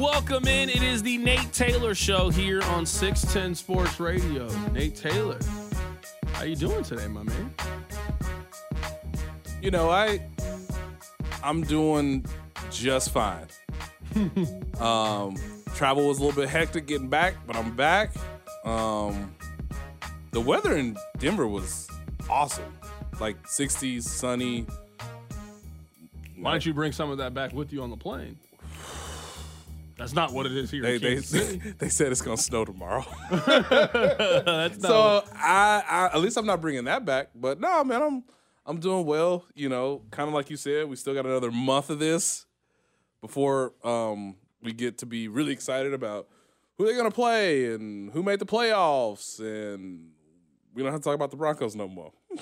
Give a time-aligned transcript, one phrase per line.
[0.00, 0.70] Welcome in.
[0.70, 4.48] It is the Nate Taylor Show here on 610 Sports Radio.
[4.72, 5.38] Nate Taylor,
[6.32, 7.54] how you doing today, my man?
[9.60, 10.22] You know, I
[11.44, 12.24] I'm doing
[12.70, 13.46] just fine.
[14.80, 15.36] um,
[15.74, 18.14] travel was a little bit hectic getting back, but I'm back.
[18.64, 19.36] Um,
[20.30, 21.90] the weather in Denver was
[22.30, 22.74] awesome,
[23.20, 24.64] like 60s, sunny.
[26.38, 28.38] Why don't you bring some of that back with you on the plane?
[30.00, 30.80] That's not what it is here.
[30.80, 36.46] They they, they said it's gonna snow tomorrow, That's so I, I at least I'm
[36.46, 37.28] not bringing that back.
[37.34, 38.24] But no, man, I'm
[38.64, 39.44] I'm doing well.
[39.54, 42.46] You know, kind of like you said, we still got another month of this
[43.20, 46.28] before um, we get to be really excited about
[46.78, 50.12] who they're gonna play and who made the playoffs, and
[50.72, 52.12] we don't have to talk about the Broncos no more.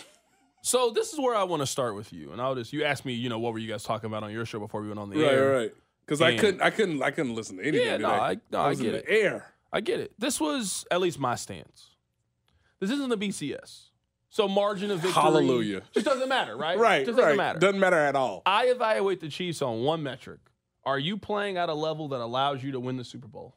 [0.61, 3.06] So this is where I want to start with you, and I'll just you asked
[3.06, 4.98] me, you know, what were you guys talking about on your show before we went
[4.98, 5.25] on the air?
[5.25, 5.53] Right, air?
[5.53, 5.75] right.
[6.09, 7.87] Because I couldn't, I couldn't, I couldn't listen to anything.
[7.87, 8.09] Yeah, no.
[8.09, 9.23] I- no, I was in get the it.
[9.25, 9.47] Air.
[9.70, 10.12] I get it.
[10.19, 11.91] This was at least my stance.
[12.81, 13.89] This isn't the BCS,
[14.31, 15.20] so margin of victory.
[15.20, 15.83] Hallelujah.
[15.92, 16.79] Just doesn't matter, right?
[16.89, 17.25] Right, Just right.
[17.25, 17.59] doesn't matter.
[17.59, 18.42] Doesn't matter at all.
[18.47, 20.41] I evaluate the Chiefs on one metric.
[20.86, 23.56] Are you playing at a level that allows you to win the Super Bowl?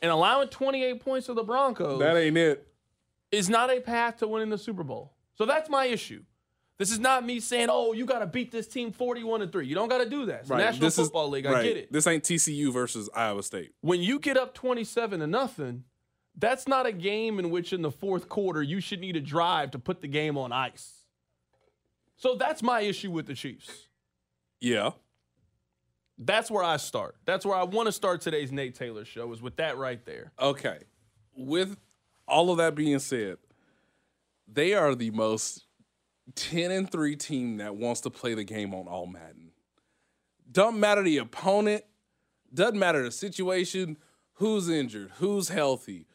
[0.00, 2.66] And allowing 28 points to the Broncos That ain't it.
[3.30, 5.12] is not a path to winning the Super Bowl.
[5.34, 6.22] So that's my issue.
[6.80, 9.66] This is not me saying, "Oh, you got to beat this team 41 to 3."
[9.66, 10.40] You don't got to do that.
[10.40, 11.44] It's the National This is- Football League.
[11.44, 11.62] I right.
[11.62, 11.92] get it.
[11.92, 13.74] This ain't TCU versus Iowa State.
[13.82, 15.84] when you get up 27 to nothing,
[16.34, 19.72] that's not a game in which in the fourth quarter you should need a drive
[19.72, 21.04] to put the game on ice.
[22.16, 23.88] So that's my issue with the Chiefs.
[24.58, 24.92] Yeah.
[26.16, 27.16] That's where I start.
[27.26, 30.32] That's where I want to start today's Nate Taylor show is with that right there.
[30.40, 30.78] Okay.
[31.36, 31.76] With
[32.26, 33.36] all of that being said,
[34.48, 35.66] they are the most
[36.34, 39.52] 10 and 3 team that wants to play the game on all Madden.
[40.50, 41.84] Doesn't matter the opponent,
[42.52, 43.96] doesn't matter the situation,
[44.34, 46.06] who's injured, who's healthy.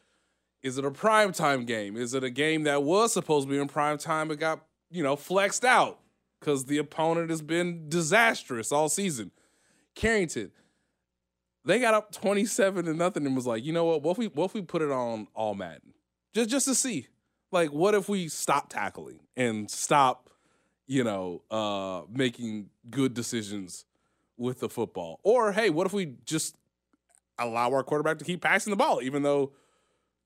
[0.62, 1.96] Is it a primetime game?
[1.96, 5.02] Is it a game that was supposed to be in prime time but got, you
[5.02, 6.00] know, flexed out
[6.40, 9.30] because the opponent has been disastrous all season?
[9.94, 10.50] Carrington,
[11.64, 14.02] they got up 27 to nothing and was like, you know what?
[14.02, 15.94] What if we what if we put it on all Madden?
[16.34, 17.06] Just just to see.
[17.56, 20.28] Like, what if we stop tackling and stop,
[20.86, 23.86] you know, uh making good decisions
[24.36, 25.20] with the football?
[25.22, 26.58] Or hey, what if we just
[27.38, 29.52] allow our quarterback to keep passing the ball, even though,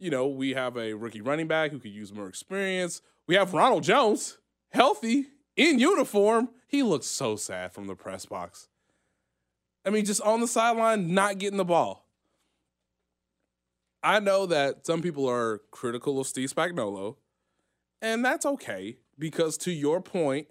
[0.00, 3.00] you know, we have a rookie running back who could use more experience.
[3.28, 4.38] We have Ronald Jones,
[4.70, 6.48] healthy, in uniform.
[6.66, 8.66] He looks so sad from the press box.
[9.86, 12.09] I mean, just on the sideline, not getting the ball.
[14.02, 17.16] I know that some people are critical of Steve Spagnuolo,
[18.00, 20.48] and that's okay because, to your point,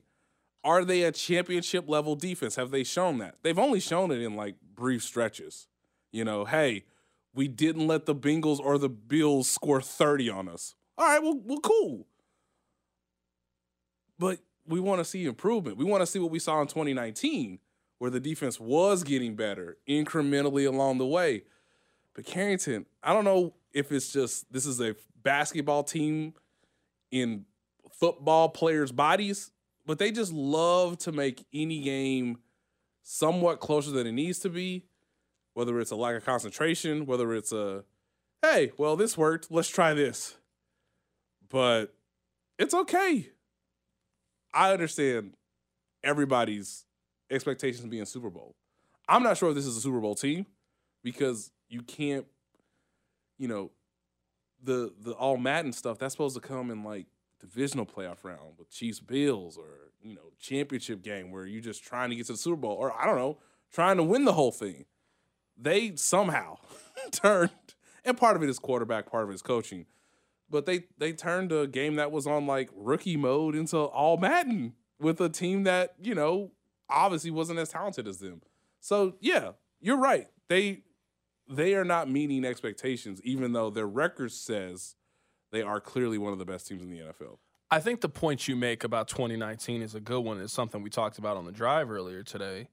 [0.64, 2.56] are they a championship level defense?
[2.56, 3.36] Have they shown that?
[3.42, 5.68] They've only shown it in like brief stretches.
[6.12, 6.86] You know, hey,
[7.34, 10.76] we didn't let the Bengals or the Bills score 30 on us.
[10.98, 12.08] All right, well, well cool.
[14.18, 15.78] But we want to see improvement.
[15.78, 17.60] We want to see what we saw in 2019
[18.00, 21.44] where the defense was getting better incrementally along the way.
[22.19, 24.94] But Carrington, I don't know if it's just this is a
[25.24, 26.34] basketball team
[27.12, 27.46] in
[27.94, 29.52] football players' bodies,
[29.85, 32.40] but they just love to make any game
[33.03, 34.84] somewhat closer than it needs to be,
[35.53, 37.85] whether it's a lack of concentration, whether it's a
[38.41, 40.36] hey, well, this worked, let's try this.
[41.47, 41.96] But
[42.57, 43.30] it's okay.
[44.53, 45.36] I understand
[46.03, 46.84] everybody's
[47.31, 48.57] expectations being Super Bowl.
[49.07, 50.47] I'm not sure if this is a Super Bowl team
[51.01, 52.25] because you can't,
[53.38, 53.72] you know,
[54.62, 57.06] the the all Madden stuff that's supposed to come in like
[57.40, 62.09] divisional playoff round with Chiefs Bills or you know championship game where you're just trying
[62.09, 63.38] to get to the Super Bowl or I don't know
[63.72, 64.85] trying to win the whole thing.
[65.57, 66.57] They somehow
[67.12, 67.52] turned,
[68.03, 69.86] and part of it is quarterback, part of it is coaching,
[70.50, 74.74] but they they turned a game that was on like rookie mode into all Madden
[75.00, 76.51] with a team that you know
[76.89, 78.42] obviously wasn't as talented as them.
[78.80, 80.27] So yeah, you're right.
[80.48, 80.83] They
[81.50, 84.96] they are not meeting expectations, even though their record says
[85.51, 87.40] they are clearly one of the best teams in the NFL.
[87.72, 90.40] I think the point you make about 2019 is a good one.
[90.40, 92.68] It's something we talked about on the drive earlier today.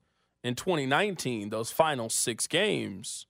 [0.45, 3.27] In 2019, those final six games,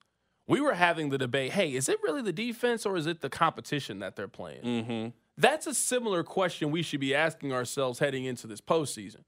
[0.46, 3.30] we were having the debate hey, is it really the defense or is it the
[3.30, 4.62] competition that they're playing?
[4.62, 5.08] Mm-hmm.
[5.38, 9.24] That's a similar question we should be asking ourselves heading into this postseason.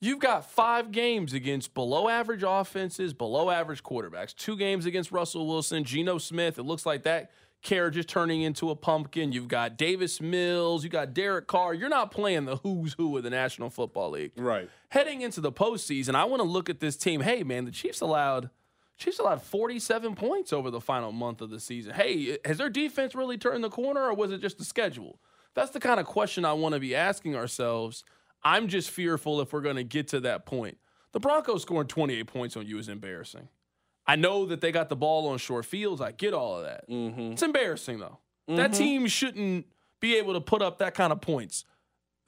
[0.00, 5.46] You've got five games against below average offenses, below average quarterbacks, two games against Russell
[5.46, 6.58] Wilson, Geno Smith.
[6.58, 7.30] It looks like that
[7.62, 9.32] carriage is turning into a pumpkin.
[9.32, 11.72] You've got Davis Mills, you got Derek Carr.
[11.72, 14.32] You're not playing the who's who of the National Football League.
[14.36, 14.68] Right.
[14.90, 17.22] Heading into the postseason, I want to look at this team.
[17.22, 18.50] Hey, man, the Chiefs allowed
[18.98, 21.92] Chiefs allowed 47 points over the final month of the season.
[21.92, 25.18] Hey, has their defense really turned the corner or was it just the schedule?
[25.54, 28.04] That's the kind of question I want to be asking ourselves.
[28.42, 30.78] I'm just fearful if we're going to get to that point.
[31.12, 33.48] The Broncos scoring 28 points on you is embarrassing.
[34.06, 36.00] I know that they got the ball on short fields.
[36.00, 36.88] I get all of that.
[36.88, 37.32] Mm-hmm.
[37.32, 38.18] It's embarrassing, though.
[38.48, 39.66] That team shouldn't
[40.00, 41.64] be able to put up that kind of points.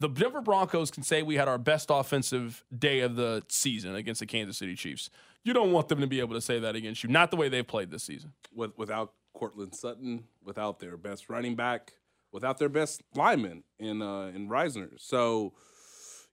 [0.00, 4.20] The Denver Broncos can say we had our best offensive day of the season against
[4.20, 5.10] the Kansas City Chiefs.
[5.44, 7.08] You don't want them to be able to say that against you.
[7.08, 8.32] Not the way they've played this season.
[8.52, 11.92] With, without Courtland Sutton, without their best running back,
[12.32, 14.90] without their best lineman in uh, in Reisner.
[14.98, 15.52] So,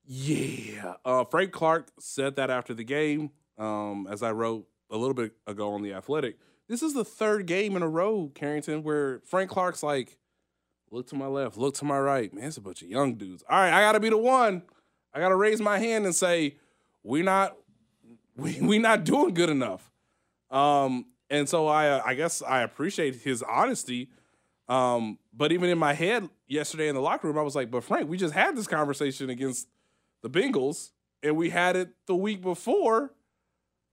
[0.07, 5.13] yeah, uh, Frank Clark said that after the game, um, as I wrote a little
[5.13, 6.38] bit ago on the Athletic.
[6.68, 10.18] This is the third game in a row, Carrington, where Frank Clark's like,
[10.92, 12.34] look to my left, look to my right.
[12.34, 13.44] Man, it's a bunch of young dudes.
[13.50, 14.63] All right, I got to be the one.
[15.13, 16.57] I got to raise my hand and say,
[17.04, 17.56] we're not,
[18.36, 19.92] we we not doing good enough.
[20.50, 24.10] Um, and so I I guess I appreciate his honesty.
[24.68, 27.84] Um, but even in my head yesterday in the locker room, I was like, but
[27.84, 29.68] Frank, we just had this conversation against
[30.25, 30.89] the Bengals,
[31.22, 33.13] and we had it the week before,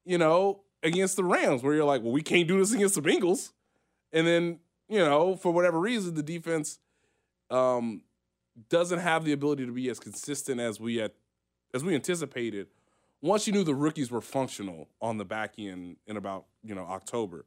[0.06, 3.02] you know, against the Rams, where you're like, well, we can't do this against the
[3.02, 3.52] Bengals.
[4.14, 6.78] And then, you know, for whatever reason, the defense
[7.50, 8.00] um
[8.70, 11.12] doesn't have the ability to be as consistent as we had
[11.74, 12.68] as we anticipated
[13.20, 16.86] once you knew the rookies were functional on the back end in about you know
[16.86, 17.44] October.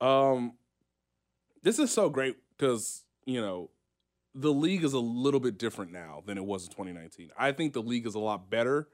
[0.00, 0.54] Um,
[1.62, 3.70] this is so great because you know
[4.34, 7.30] the league is a little bit different now than it was in 2019.
[7.38, 8.88] I think the league is a lot better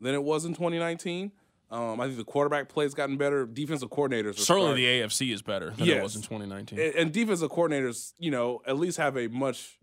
[0.00, 1.32] than it was in 2019.
[1.70, 3.46] Um, I think the quarterback play has gotten better.
[3.46, 6.80] Defensive coordinators are Certainly, starting- the AFC is better than it was in 2019.
[6.80, 9.78] and, and defensive coordinators, you know, at least have a much.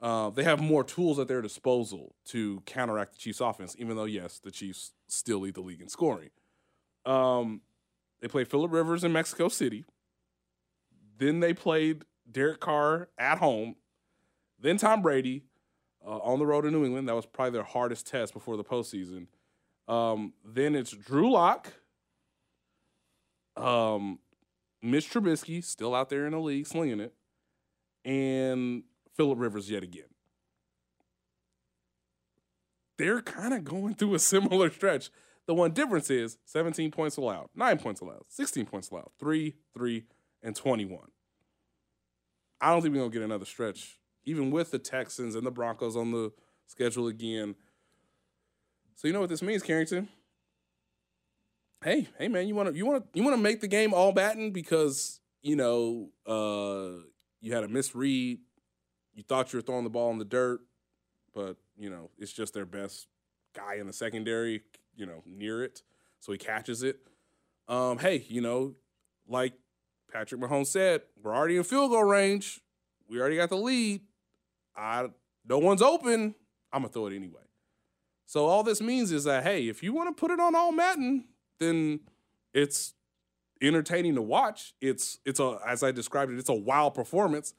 [0.00, 4.04] Uh, they have more tools at their disposal to counteract the Chiefs' offense, even though
[4.04, 6.30] yes, the Chiefs still lead the league in scoring.
[7.04, 7.60] Um,
[8.20, 9.84] they played Philip Rivers in Mexico City.
[11.18, 13.76] Then they played Derek Carr at home.
[14.62, 15.44] Then Tom Brady
[16.06, 17.08] uh, on the road in New England.
[17.08, 19.26] That was probably their hardest test before the postseason.
[19.88, 21.72] Um, then it's Drew Lock.
[23.56, 24.20] Um,
[24.80, 27.12] Mitch Trubisky still out there in the league slinging it,
[28.04, 30.04] and Philip Rivers yet again.
[32.98, 35.10] They're kind of going through a similar stretch.
[35.46, 40.04] The one difference is 17 points allowed, 9 points allowed, 16 points allowed, 3, 3,
[40.42, 40.98] and 21.
[42.60, 45.50] I don't think we're going to get another stretch, even with the Texans and the
[45.50, 46.32] Broncos on the
[46.66, 47.54] schedule again.
[48.94, 50.08] So you know what this means, Carrington?
[51.82, 53.92] Hey, hey man, you want to you want to you want to make the game
[53.92, 57.02] all Madden because you know uh,
[57.40, 58.38] you had a misread,
[59.14, 60.60] you thought you were throwing the ball in the dirt,
[61.34, 63.08] but you know it's just their best
[63.54, 64.62] guy in the secondary,
[64.94, 65.82] you know, near it,
[66.20, 67.00] so he catches it.
[67.68, 68.74] Um, hey, you know,
[69.26, 69.54] like
[70.12, 72.60] Patrick Mahomes said, we're already in field goal range.
[73.08, 74.02] We already got the lead.
[74.76, 75.08] I
[75.46, 76.34] no one's open.
[76.72, 77.42] I'm gonna throw it anyway.
[78.26, 80.72] So all this means is that hey, if you want to put it on all
[80.72, 81.28] Madden,
[81.58, 82.00] then
[82.54, 82.94] it's
[83.60, 84.74] entertaining to watch.
[84.80, 87.54] It's it's a as I described it, it's a wild performance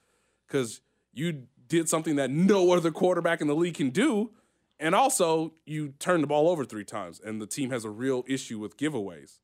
[0.48, 0.82] because
[1.14, 4.32] you did something that no other quarterback in the league can do,
[4.80, 8.24] and also you turned the ball over three times, and the team has a real
[8.28, 9.40] issue with giveaways.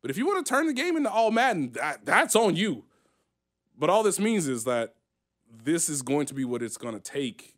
[0.00, 2.84] But if you want to turn the game into all Madden, that, that's on you.
[3.78, 4.96] But all this means is that
[5.52, 7.56] this is going to be what it's going to take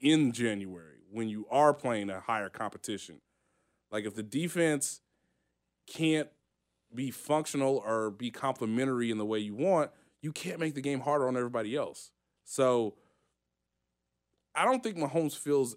[0.00, 3.20] in January when you are playing a higher competition.
[3.90, 5.00] Like if the defense
[5.86, 6.28] can't
[6.94, 9.90] be functional or be complementary in the way you want,
[10.22, 12.10] you can't make the game harder on everybody else.
[12.44, 12.94] So
[14.54, 15.76] I don't think Mahomes feels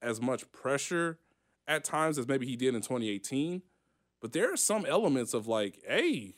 [0.00, 1.18] as much pressure
[1.68, 3.62] at times as maybe he did in 2018.
[4.20, 6.34] But there are some elements of like, hey,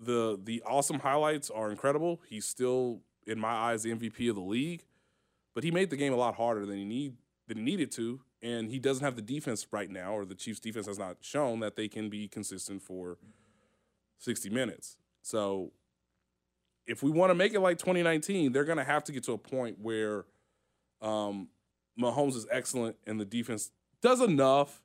[0.00, 2.20] the the awesome highlights are incredible.
[2.28, 4.84] He's still, in my eyes, the MVP of the league.
[5.54, 7.14] But he made the game a lot harder than he need
[7.48, 10.60] than he needed to, and he doesn't have the defense right now, or the Chiefs'
[10.60, 13.18] defense has not shown that they can be consistent for
[14.18, 14.96] 60 minutes.
[15.22, 15.72] So
[16.86, 19.32] if we want to make it like 2019, they're going to have to get to
[19.32, 20.26] a point where
[21.02, 21.48] um,
[21.98, 24.82] Mahomes is excellent and the defense does enough,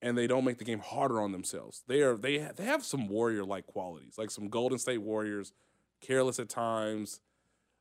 [0.00, 1.82] and they don't make the game harder on themselves.
[1.86, 5.52] They are they they have some warrior like qualities, like some Golden State Warriors,
[6.00, 7.20] careless at times.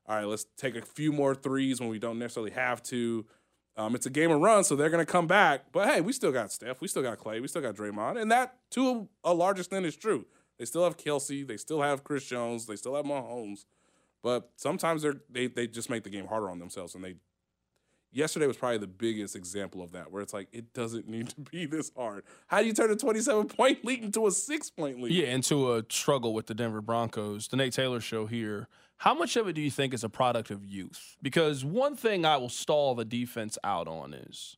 [0.08, 3.26] All right, let's take a few more threes when we don't necessarily have to.
[3.76, 5.72] Um, it's a game of run, so they're going to come back.
[5.72, 8.32] But hey, we still got Steph, we still got Clay, we still got Draymond, and
[8.32, 10.26] that to a, large extent is true.
[10.58, 13.66] They still have Kelce, they still have Chris Jones, they still have Mahomes,
[14.24, 17.16] but sometimes they they just make the game harder on themselves, and they
[18.18, 21.42] yesterday was probably the biggest example of that, where it's like it doesn't need to
[21.42, 22.24] be this hard.
[22.48, 25.14] How do you turn a 27 point lead into a six point lead?
[25.14, 27.48] Yeah, into a struggle with the Denver Broncos.
[27.48, 28.68] The Nate Taylor show here.
[29.02, 31.18] How much of it do you think is a product of youth?
[31.22, 34.58] Because one thing I will stall the defense out on is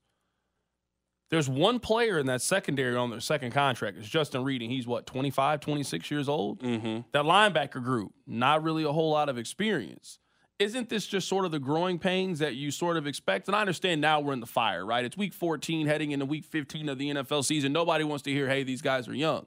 [1.29, 3.97] there's one player in that secondary on their second contract.
[3.97, 6.61] It's Justin Reid, and he's what, 25, 26 years old?
[6.61, 7.01] Mm-hmm.
[7.11, 10.19] That linebacker group, not really a whole lot of experience
[10.59, 13.47] isn't this just sort of the growing pains that you sort of expect?
[13.47, 15.05] And I understand now we're in the fire, right?
[15.05, 17.71] It's week 14 heading into week 15 of the NFL season.
[17.71, 19.45] Nobody wants to hear, hey, these guys are young.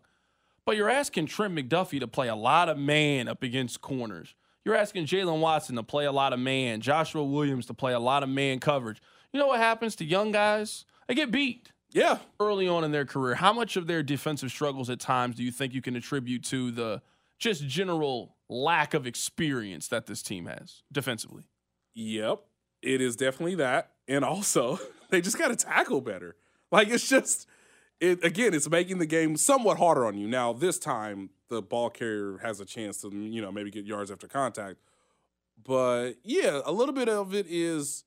[0.65, 4.35] But you're asking Trent McDuffie to play a lot of man up against corners.
[4.65, 7.99] You're asking Jaylen Watson to play a lot of man, Joshua Williams to play a
[7.99, 9.03] lot of man coverage.
[9.33, 10.87] You know what happens to young guys?
[11.09, 11.73] They get beat.
[11.91, 12.19] Yeah.
[12.41, 13.35] Early on in their career.
[13.35, 16.71] How much of their defensive struggles at times do you think you can attribute to
[16.71, 17.03] the
[17.43, 21.45] just general lack of experience that this team has defensively.
[21.95, 22.41] Yep,
[22.83, 23.91] it is definitely that.
[24.07, 24.79] And also,
[25.11, 26.37] they just got to tackle better.
[26.71, 27.47] Like it's just
[28.01, 30.29] it again, it's making the game somewhat harder on you.
[30.29, 34.11] Now, this time the ball carrier has a chance to, you know, maybe get yards
[34.11, 34.79] after contact.
[35.63, 38.05] But yeah, a little bit of it is,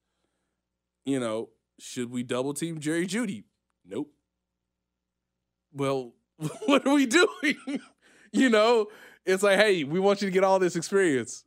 [1.03, 3.43] you know, should we double team Jerry Jeudy?
[3.85, 4.11] Nope.
[5.73, 6.13] Well,
[6.65, 7.29] what are we doing?
[8.31, 8.87] you know,
[9.25, 11.43] it's like, hey, we want you to get all this experience.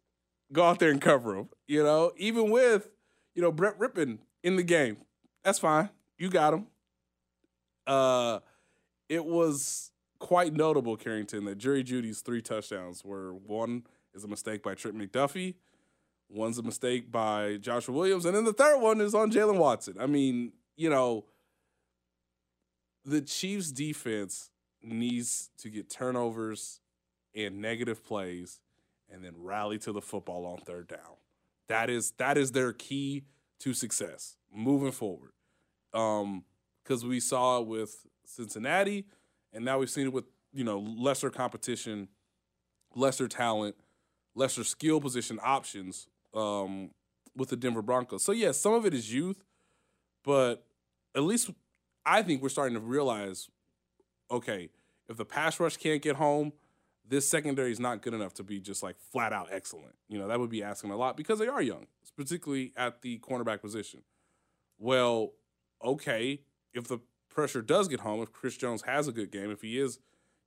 [0.53, 1.49] Go out there and cover them.
[1.67, 2.89] You know, even with,
[3.35, 4.99] you know, Brett Rypien in the game.
[5.45, 5.91] That's fine.
[6.19, 6.67] You got him.
[7.87, 8.41] Uh,
[9.09, 14.63] it was quite notable, Carrington, that Jerry Jeudy's three touchdowns were one is a mistake
[14.63, 15.55] by Trent McDuffie,
[16.29, 19.97] one's a mistake by Joshua Williams, and then the third one is on Jaylen Watson.
[19.99, 21.25] I mean, you know,
[23.05, 24.51] the Chiefs defense
[24.83, 26.81] needs to get turnovers
[27.35, 28.61] and negative plays
[29.11, 31.17] and then rally to the football on third down.
[31.69, 33.25] That is that is their key
[33.61, 35.33] to success moving forward.
[35.93, 36.45] Um,
[36.83, 39.05] because we saw it with Cincinnati,
[39.53, 42.09] and now we've seen it with you know lesser competition,
[42.95, 43.77] lesser talent,
[44.35, 46.91] lesser skill position options um,
[47.37, 48.23] with the Denver Broncos.
[48.23, 49.45] So yes, some of it is youth,
[50.25, 50.65] but
[51.15, 51.51] at least
[52.07, 53.49] I think we're starting to realize,
[54.31, 54.71] okay,
[55.09, 56.53] if the pass rush can't get home,
[57.09, 59.95] this secondary is not good enough to be just like flat out excellent.
[60.09, 61.87] You know, that would be asking a lot because they are young,
[62.17, 64.03] particularly at the cornerback position.
[64.79, 65.33] Well,
[65.83, 66.43] okay,
[66.75, 66.99] if the
[67.31, 69.99] pressure does get home, if Chris Jones has a good game, if he is,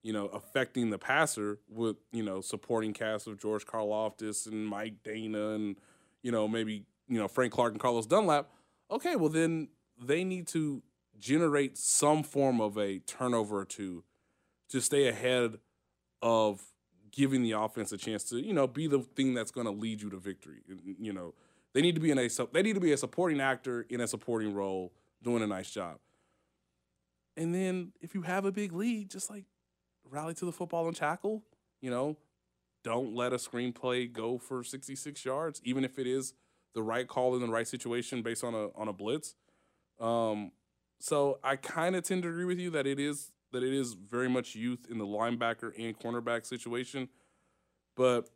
[0.04, 5.04] you know, affecting the passer with, you know, supporting cast of George Karlaftis and Mike
[5.04, 5.78] Danna and,
[6.22, 8.50] you know, maybe, you know, Frank Clark and Carlos Dunlap,
[8.90, 10.82] okay, well then they need to
[11.20, 14.04] generate some form of a turnover or two
[14.70, 15.58] to stay ahead–
[16.22, 16.62] of
[17.12, 20.02] giving the offense a chance to, you know, be the thing that's going to lead
[20.02, 20.62] you to victory.
[21.00, 21.34] You know,
[21.74, 24.08] they need to be in a they need to be a supporting actor in a
[24.08, 25.98] supporting role, doing a nice job.
[27.38, 29.46] And then if you have a big lead, just like
[30.10, 31.44] rally to the football and tackle.
[31.82, 32.18] You know,
[32.84, 36.34] don't let a screenplay go for 66 yards, even if it is
[36.74, 39.36] the right call in the right situation based on a on a blitz.
[40.00, 40.52] Um,
[41.00, 43.94] so I kind of tend to agree with you that it is that it is
[43.94, 47.10] very much youth in the linebacker and cornerback situation,
[47.96, 48.30] but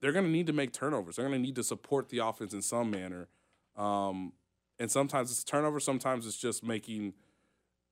[0.00, 1.16] they're going to need to make turnovers.
[1.16, 3.28] They're going to need to support the offense in some manner.
[3.76, 4.32] Um,
[4.78, 7.14] and sometimes it's turnover, sometimes it's just making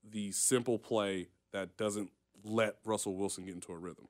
[0.08, 2.10] the simple play that doesn't
[2.42, 4.08] let Russell Wilson get into a rhythm.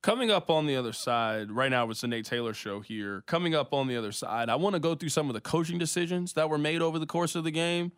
[0.00, 3.24] Coming up on the other side, right now it's the Nate Taylor show here.
[3.26, 5.76] Coming up on the other side, I want to go through some of the coaching
[5.76, 7.90] decisions that were made over the course of the game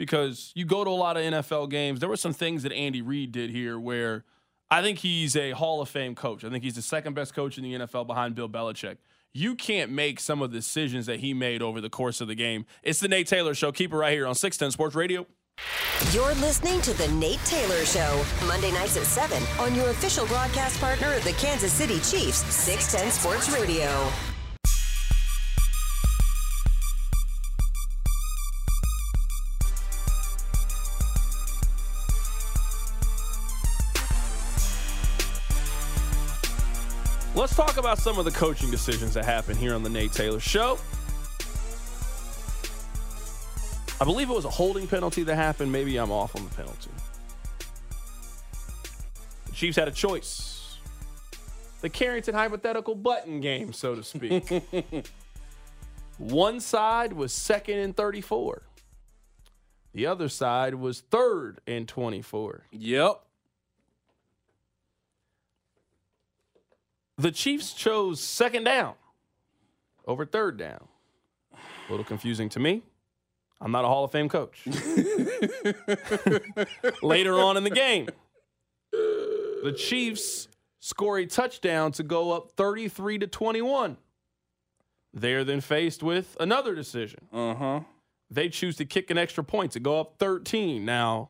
[0.00, 2.00] because you go to a lot of NFL games.
[2.00, 4.24] There were some things that Andy Reid did here where
[4.70, 6.42] I think he's a Hall of Fame coach.
[6.42, 8.96] I think he's the second best coach in the NFL behind Bill Belichick.
[9.34, 12.34] You can't make some of the decisions that he made over the course of the
[12.34, 12.64] game.
[12.82, 13.72] It's the Nate Taylor Show.
[13.72, 15.26] Keep it right here on 610 Sports Radio.
[16.12, 20.80] You're listening to The Nate Taylor Show, Monday nights at 7 on your official broadcast
[20.80, 24.10] partner of the Kansas City Chiefs, 610 Sports Radio.
[37.66, 40.78] Talk about some of the coaching decisions that happened here on the Nate Taylor Show.
[44.00, 45.70] I believe it was a holding penalty that happened.
[45.70, 46.88] Maybe I'm off on the penalty.
[49.44, 50.78] The Chiefs had a choice.
[51.82, 54.50] The Carrington hypothetical button game, so to speak.
[56.16, 58.62] One side was second and 34.
[59.92, 62.62] The other side was third and 24.
[62.70, 63.20] Yep.
[67.20, 68.94] The Chiefs chose second down
[70.06, 70.88] over third down.
[71.52, 72.82] A little confusing to me.
[73.60, 74.66] I'm not a Hall of Fame coach.
[77.02, 78.08] Later on in the game,
[78.90, 80.48] the Chiefs
[80.78, 83.98] score a touchdown to go up 33 to 21.
[85.12, 87.20] They are then faced with another decision.
[87.30, 87.80] Uh huh.
[88.30, 90.86] They choose to kick an extra point to go up 13.
[90.86, 91.28] Now,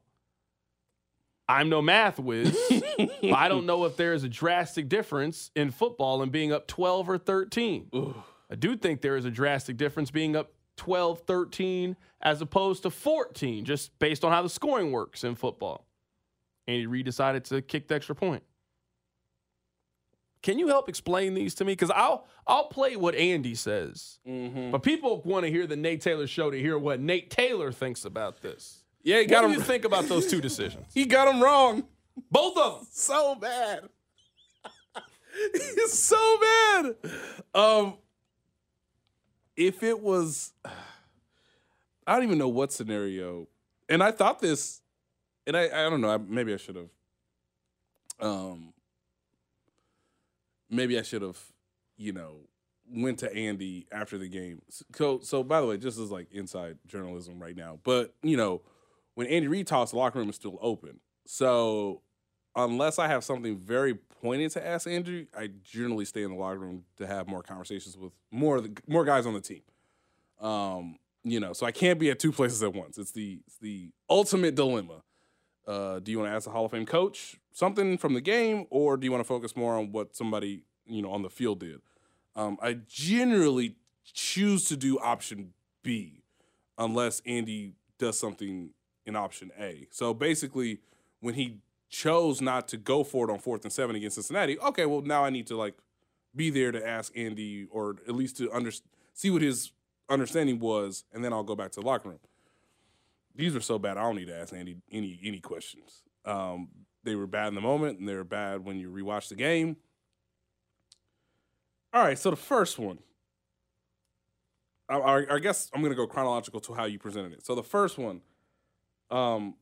[1.51, 2.57] I'm no math whiz.
[2.99, 6.67] but I don't know if there is a drastic difference in football and being up
[6.67, 7.91] 12 or 13.
[8.51, 12.91] I do think there is a drastic difference being up 12, 13 as opposed to
[12.91, 15.87] 14, just based on how the scoring works in football.
[16.67, 18.43] Andy Reid decided to kick the extra point.
[20.43, 21.73] Can you help explain these to me?
[21.73, 24.71] Because I'll I'll play what Andy says, mm-hmm.
[24.71, 28.07] but people want to hear the Nate Taylor show to hear what Nate Taylor thinks
[28.07, 28.80] about this.
[29.03, 29.53] Yeah, he What got do him.
[29.55, 30.87] you think about those two decisions?
[30.95, 31.85] He got him wrong.
[32.31, 32.87] Both of them.
[32.93, 33.89] so bad.
[35.55, 36.97] it's so bad.
[37.55, 37.95] Um,
[39.57, 40.53] if it was,
[42.07, 43.47] I don't even know what scenario.
[43.89, 44.81] And I thought this,
[45.47, 46.11] and I, I don't know.
[46.11, 46.91] I, maybe I should have.
[48.21, 48.73] Um,
[50.69, 51.39] maybe I should have,
[51.97, 52.37] you know,
[52.93, 54.61] went to Andy after the game.
[54.95, 58.61] So, so by the way, just as like inside journalism right now, but you know,
[59.15, 61.01] when Andy Reid talks, the locker room is still open.
[61.27, 62.03] So
[62.57, 66.59] unless I have something very pointed to ask Andrew, I generally stay in the locker
[66.59, 69.63] room to have more conversations with more the, more guys on the team.
[70.41, 72.99] Um, you know, so I can't be at two places at once.
[72.99, 75.03] It's the it's the ultimate dilemma.
[75.67, 78.67] Uh, do you want to ask the Hall of Fame coach something from the game,
[78.71, 81.61] or do you want to focus more on what somebody you know on the field
[81.61, 81.81] did?
[82.35, 85.53] Um, I generally choose to do option
[85.83, 86.23] B,
[86.79, 88.71] unless Andy does something
[89.07, 89.87] in option A.
[89.91, 90.81] So basically,
[91.21, 94.87] when he chose not to go for it on fourth and seven against Cincinnati, okay,
[94.87, 95.75] well now I need to like
[96.35, 98.71] be there to ask Andy or at least to under
[99.13, 99.73] see what his
[100.09, 102.19] understanding was, and then I'll go back to the locker room.
[103.35, 106.03] These are so bad, I don't need to ask Andy any any questions.
[106.25, 106.69] Um,
[107.03, 109.77] they were bad in the moment, and they were bad when you rewatch the game.
[111.93, 112.99] All right, so the first one.
[114.89, 117.45] I, I, I guess I'm going to go chronological to how you presented it.
[117.47, 118.21] So the first one,
[119.11, 119.55] um,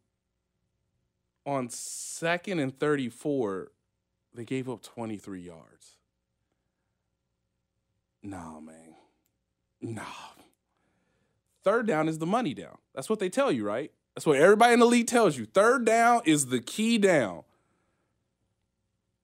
[1.46, 3.70] on second and 34,
[4.34, 5.96] they gave up 23 yards.
[8.22, 8.94] Nah, man.
[9.80, 10.02] Nah.
[11.64, 12.78] Third down is the money down.
[12.94, 13.92] That's what they tell you, right?
[14.14, 15.46] That's what everybody in the league tells you.
[15.46, 17.44] Third down is the key down.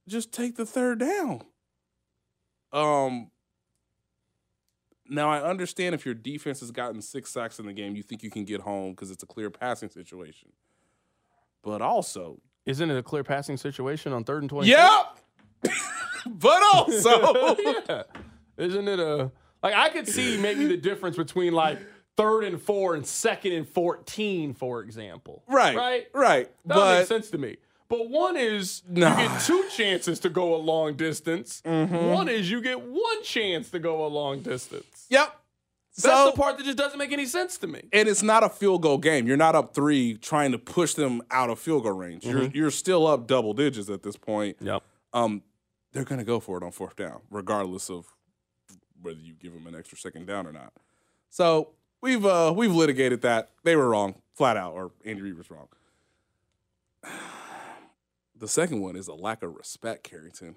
[0.06, 1.42] Just take the third down.
[2.72, 3.30] Um,
[5.14, 8.22] now I understand if your defense has gotten six sacks in the game, you think
[8.22, 10.50] you can get home because it's a clear passing situation.
[11.62, 14.68] But also, Isn't it a clear passing situation on third and 20?
[14.68, 15.18] yep.
[16.26, 17.56] but also,
[17.88, 18.02] yeah.
[18.58, 19.30] Isn't it a
[19.62, 21.78] like I could see maybe the difference between like
[22.16, 25.42] third and four and second and 14, for example.
[25.48, 26.06] right, Right?
[26.14, 26.50] right.
[26.66, 27.56] That but makes sense to me.
[27.88, 29.10] But one is Nah.
[29.10, 29.20] Mm-hmm.
[29.20, 31.62] you get two chances to go a long distance.
[31.64, 35.06] One is you get one chance to go a long distance.
[35.10, 35.40] yep.
[35.96, 37.82] That's so, the part that just doesn't make any sense to me.
[37.92, 39.28] and it's not a field goal game.
[39.28, 42.26] You're not up three trying to push them out of field goal range.
[42.26, 44.56] You're you're still up double digits at this point.
[44.60, 44.82] Yep.
[45.12, 45.42] Um,
[45.92, 48.12] they're gonna go for it on fourth down, regardless of
[49.02, 50.72] whether you give them an extra second down or not.
[51.30, 51.68] So
[52.00, 53.50] we've uh we've litigated that.
[53.62, 55.68] They were wrong, flat out, or Andy Reid was wrong.
[58.44, 60.56] The second one is a lack of respect, Carrington.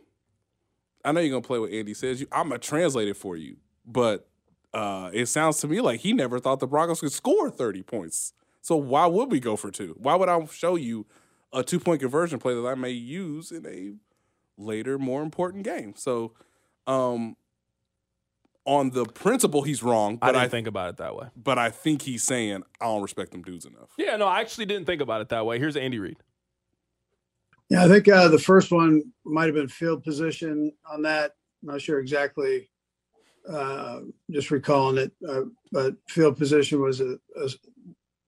[1.05, 2.19] I know you're gonna play what Andy says.
[2.19, 4.27] You, I'm gonna translate it for you, but
[4.73, 8.33] uh, it sounds to me like he never thought the Broncos could score 30 points.
[8.61, 9.95] So why would we go for two?
[9.97, 11.05] Why would I show you
[11.53, 13.93] a two point conversion play that I may use in a
[14.61, 15.93] later, more important game?
[15.95, 16.33] So,
[16.87, 17.37] um,
[18.65, 21.27] on the principle, he's wrong, I but didn't I, think about it that way.
[21.41, 23.91] but I think he's saying I don't respect them dudes enough.
[23.97, 25.57] Yeah, no, I actually didn't think about it that way.
[25.57, 26.17] Here's Andy Reid.
[27.69, 31.33] Yeah, I think uh, the first one might have been field position on that.
[31.61, 32.69] I'm not sure exactly.
[33.49, 37.49] Uh, just recalling it, uh, but field position was a, a,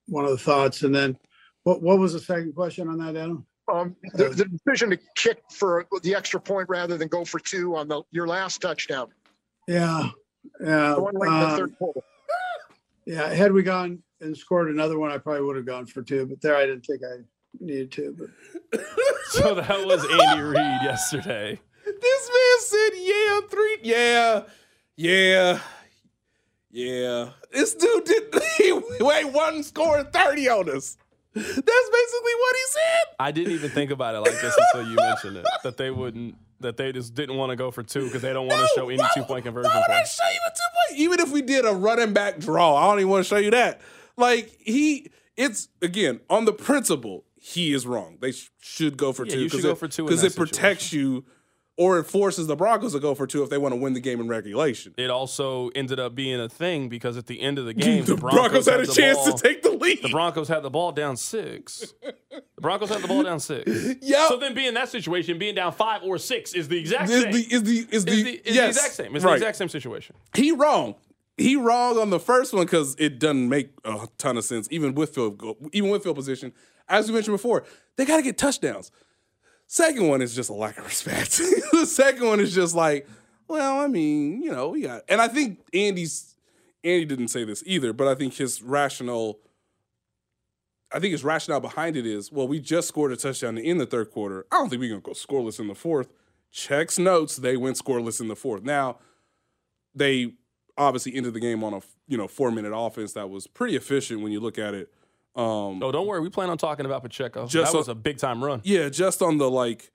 [0.06, 0.82] one of the thoughts.
[0.82, 1.18] And then,
[1.64, 3.46] what what was the second question on that, Adam?
[3.70, 7.76] Um, the, the decision to kick for the extra point rather than go for two
[7.76, 9.08] on the your last touchdown,
[9.68, 10.08] Yeah,
[10.60, 11.92] yeah, the one late the um,
[13.06, 13.28] yeah.
[13.28, 16.26] Had we gone and scored another one, I probably would have gone for two.
[16.26, 17.18] But there, I didn't think I
[17.58, 18.16] needed to.
[18.70, 18.80] But
[19.30, 21.60] So that was Andy Reid yesterday.
[21.84, 24.42] This man said, "Yeah, three, yeah,
[24.96, 25.58] yeah,
[26.70, 28.34] yeah." This dude did.
[28.60, 30.96] He wait one scored thirty on us.
[31.34, 33.14] That's basically what he said.
[33.18, 35.46] I didn't even think about it like this until you mentioned it.
[35.62, 38.46] That they wouldn't, that they just didn't want to go for two because they don't
[38.48, 40.14] want to show any why- two point conversion Why would I points.
[40.16, 41.00] show you a two point?
[41.00, 43.52] Even if we did a running back draw, I don't even want to show you
[43.52, 43.80] that.
[44.18, 47.24] Like he, it's again on the principle.
[47.42, 48.18] He is wrong.
[48.20, 50.36] They sh- should go for Yeah, two you should it, go for two because it
[50.36, 51.24] protects you,
[51.78, 54.00] or it forces the Broncos to go for two if they want to win the
[54.00, 54.92] game in regulation.
[54.98, 58.14] It also ended up being a thing because at the end of the game, the
[58.16, 60.02] Broncos, had a chance ball- to take the lead.
[60.02, 61.94] The Broncos had the ball down six.
[62.02, 63.70] The Broncos had the ball down six.
[64.02, 64.28] Yep.
[64.28, 67.22] So then, being in that situation, being down five or six is the exact is
[67.22, 67.32] same.
[67.32, 69.16] the is the is the, is the, is yes, the exact same.
[69.16, 69.30] It's right.
[69.30, 70.14] the exact same situation.
[70.34, 70.94] He wrong.
[71.38, 74.94] He wrong on the first one because it doesn't make a ton of sense, even
[74.94, 76.52] with field goal, even with field position.
[76.90, 77.64] As we mentioned before,
[77.96, 78.90] they got to get touchdowns.
[79.66, 81.38] Second one is just a lack of respect.
[81.72, 83.08] the second one is just like,
[83.48, 86.30] well, I mean, you know, we got, and I think Andy's
[86.82, 89.38] Andy didn't say this either, but I think his rational,
[90.92, 93.86] I think his rationale behind it is, well, we just scored a touchdown in the
[93.86, 94.46] third quarter.
[94.50, 96.08] I don't think we're gonna go scoreless in the fourth.
[96.50, 98.64] Checks notes, they went scoreless in the fourth.
[98.64, 98.98] Now,
[99.94, 100.32] they
[100.76, 104.20] obviously ended the game on a you know four minute offense that was pretty efficient
[104.22, 104.92] when you look at it.
[105.36, 106.20] Um, Oh, don't worry.
[106.20, 107.46] We plan on talking about Pacheco.
[107.46, 108.60] Just that was so- a big time run.
[108.64, 109.90] yeah, just on the like,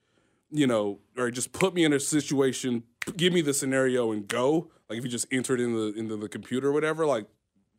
[0.50, 2.84] you know, or just put me in a situation,
[3.16, 4.70] give me the scenario and go.
[4.88, 7.26] Like if you just enter it in the into the computer or whatever, like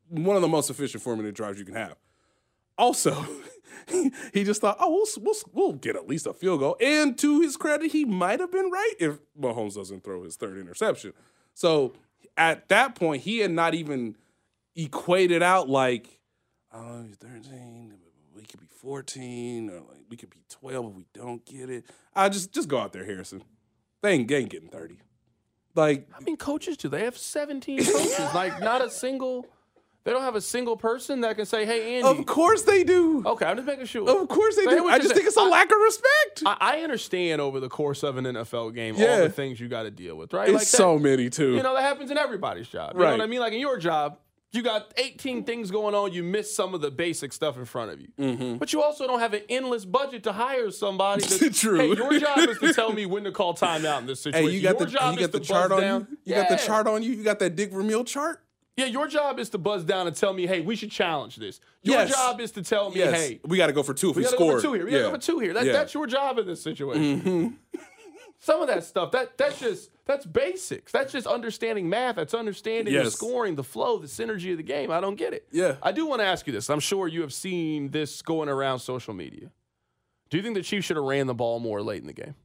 [0.10, 1.96] one of the most efficient four minute drives you can have.
[2.78, 3.26] Also,
[4.34, 6.78] he just thought, oh, we'll, we'll we'll get at least a field goal.
[6.80, 10.58] And to his credit, he might have been right if Mahomes doesn't throw his third
[10.60, 11.14] interception.
[11.56, 11.94] So
[12.38, 14.16] at that point, he had not even
[14.76, 16.17] equated out like,
[16.74, 17.94] oh, he's 13,
[18.36, 21.86] we could be 14, or like we could be 12 if we don't get it.
[22.16, 23.44] I just just go out there, Harrison.
[24.02, 25.00] They ain't, they ain't getting 30.
[25.76, 27.18] Like, I mean, coaches do they have?
[27.18, 28.20] 17 coaches.
[28.34, 29.46] like, not a single.
[30.04, 32.08] They don't have a single person that can say, hey, Andy.
[32.08, 33.22] of course they do.
[33.26, 34.10] Okay, I'm just making sure.
[34.10, 34.88] Of course they Say do.
[34.88, 36.44] I just think it's a I- lack of respect.
[36.46, 39.84] I, I understand over the course of an NFL game all the things you got
[39.84, 40.48] to deal with, right?
[40.48, 41.56] it's like that, so many too.
[41.56, 42.94] You know, that happens in everybody's job.
[42.94, 43.12] You know Right.
[43.12, 43.42] what I mean?
[43.42, 44.18] Like in your job,
[44.58, 46.12] you got 18 things going on.
[46.12, 48.08] You miss some of the basic stuff in front of you.
[48.20, 48.58] Mm-hmm.
[48.58, 51.24] But you also don't have an endless budget to hire somebody.
[51.38, 51.78] To, True.
[51.78, 54.52] Hey, your job is to tell me when to call timeout in this hey, situation.
[54.56, 56.08] you got your the job you got the to chart on down.
[56.10, 56.18] you.
[56.26, 57.12] You got the chart on you.
[57.14, 58.42] You got that Dick Vermeil chart.
[58.76, 61.60] Yeah, your job is to buzz down and tell me, hey, we should challenge this.
[61.84, 62.12] Your Yes.
[62.12, 64.22] job is to tell me, Yes, hey, we got to go for two if we,
[64.24, 64.54] we score.
[64.54, 64.86] go for two here.
[64.86, 65.54] We gotta go for two here.
[65.54, 65.72] That, Yeah.
[65.72, 65.80] Mm-hmm.
[65.80, 67.58] That's your job in this situation.
[68.40, 70.92] Some of that stuff, that that's just that's basics.
[70.92, 72.16] That's just understanding math.
[72.16, 74.90] That's understanding the scoring, the flow, the synergy of the game.
[74.92, 75.48] I don't get it.
[75.52, 75.76] Yeah.
[75.84, 76.70] I do want to ask you this.
[76.70, 79.52] I'm sure you have seen this going around social media.
[80.30, 82.36] Do you think the Chiefs should have ran the ball more late in the game?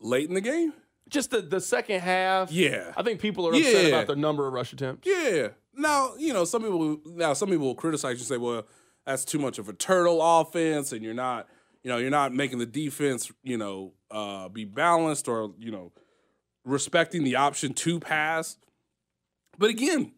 [0.00, 0.72] late in the game.
[1.08, 2.52] Just the, the second half.
[2.52, 2.92] Yeah.
[2.96, 3.88] I think people are upset Yeah.
[3.88, 5.08] about the number of rush attempts.
[5.08, 5.48] Yeah.
[5.74, 8.64] Now, you know, some people now some people will criticize you and say, well,
[9.06, 11.48] that's too much of a turtle offense and you're not,
[11.82, 15.92] you know, you're not making the defense, you know, uh, be balanced or, you know,
[16.64, 18.56] respecting the option to pass.
[19.58, 20.12] But again,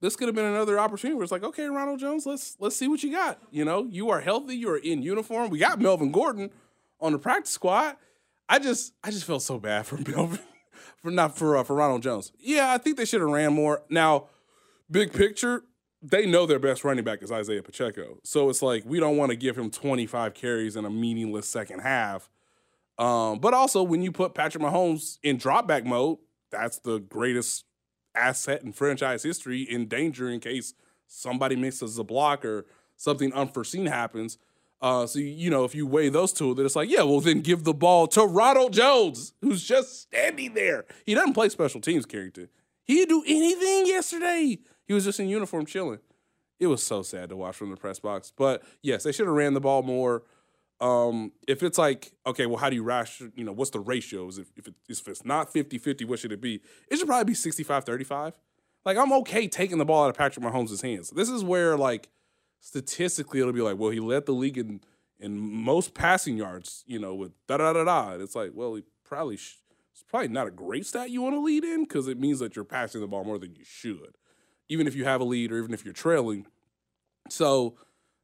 [0.00, 2.88] this could have been another opportunity where it's like, okay, Ronald Jones, let's let's see
[2.88, 3.38] what you got.
[3.50, 5.48] You know, you are healthy, you are in uniform.
[5.48, 6.50] We got Melvin Gordon
[7.00, 7.96] on the practice squad.
[8.48, 10.40] I just I just felt so bad for Melvin,
[11.00, 12.32] for not for uh, for Ronald Jones.
[12.38, 13.82] Yeah, I think they should have ran more.
[13.88, 14.26] Now,
[14.90, 15.62] big picture,
[16.02, 18.18] they know their best running back is Isaiah Pacheco.
[18.24, 21.78] So it's like we don't want to give him 25 carries in a meaningless second
[21.80, 22.28] half.
[22.98, 26.18] Um, but also when you put Patrick Mahomes in drop back mode,
[26.50, 27.64] that's the greatest
[28.14, 30.74] asset in franchise history in danger in case
[31.06, 34.38] somebody misses a block or something unforeseen happens.
[34.80, 37.40] Uh, so you know, if you weigh those two, then it's like, yeah, well, then
[37.40, 40.84] give the ball to Ronald Jones, who's just standing there.
[41.06, 42.48] He doesn't play special teams, Carrington.
[42.84, 44.58] He didn't do anything yesterday.
[44.86, 46.00] He was just in uniform chilling.
[46.58, 48.32] It was so sad to watch from the press box.
[48.36, 50.24] But yes, they should have ran the ball more.
[50.82, 54.36] Um, if it's like, okay, well, how do you ration, you know, what's the ratios?
[54.36, 56.60] If, if, it, if it's not 50 50, what should it be?
[56.88, 58.36] It should probably be 65 35.
[58.84, 61.10] Like, I'm okay taking the ball out of Patrick Mahomes' hands.
[61.10, 62.08] This is where, like,
[62.58, 64.80] statistically, it'll be like, well, he led the league in,
[65.20, 68.10] in most passing yards, you know, with da da da da.
[68.14, 71.40] It's like, well, he probably, sh- it's probably not a great stat you want to
[71.40, 74.16] lead in because it means that you're passing the ball more than you should,
[74.68, 76.46] even if you have a lead or even if you're trailing.
[77.28, 77.76] So,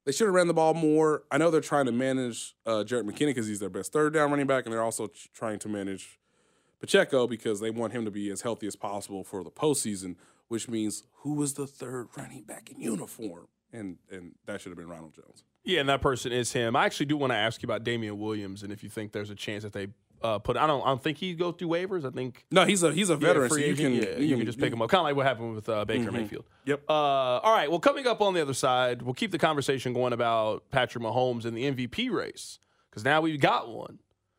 [0.08, 1.24] they should have ran the ball more.
[1.30, 4.30] I know they're trying to manage uh, Jerick McKinnon because he's their best third down
[4.30, 6.18] running back, and they're also trying to manage
[6.80, 10.16] Pacheco because they want him to be as healthy as possible for the postseason,
[10.48, 13.48] which means who was the third running back in uniform?
[13.70, 15.44] And and that should have been Ronald Jones.
[15.62, 16.74] Yeah, and that person is him.
[16.74, 19.28] I actually do want to ask you about Damien Williams and if you think there's
[19.28, 19.88] a chance that they
[20.22, 20.56] uh, put.
[20.56, 20.82] I don't.
[20.82, 22.04] I don't think he'd go through waivers.
[22.04, 24.36] I think No, he's a he's a veteran, free so you agent, can yeah, you,
[24.36, 24.90] can just pick him up.
[24.90, 26.44] Kind of like what happened with uh, Baker Mayfield.
[26.64, 26.82] Yep.
[26.88, 27.70] Uh, all right.
[27.70, 31.44] Well, coming up on the other side, we'll keep the conversation going about Patrick Mahomes
[31.44, 32.58] and the MVP race
[32.90, 33.98] because now we've got one.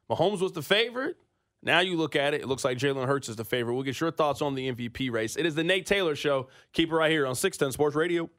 [0.10, 1.18] Mahomes was the favorite.
[1.62, 3.74] Now you look at it, it looks like Jalen Hurts is the favorite.
[3.74, 5.36] We'll get your thoughts on the MVP race.
[5.36, 6.48] It is the Nate Taylor Show.
[6.72, 8.30] Keep it right here on 610 Sports Radio.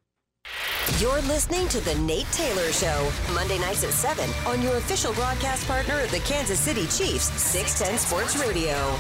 [0.99, 5.67] You're listening to The Nate Taylor Show, Monday nights at 7 on your official broadcast
[5.67, 8.99] partner the Kansas City Chiefs, 610 Sports Radio.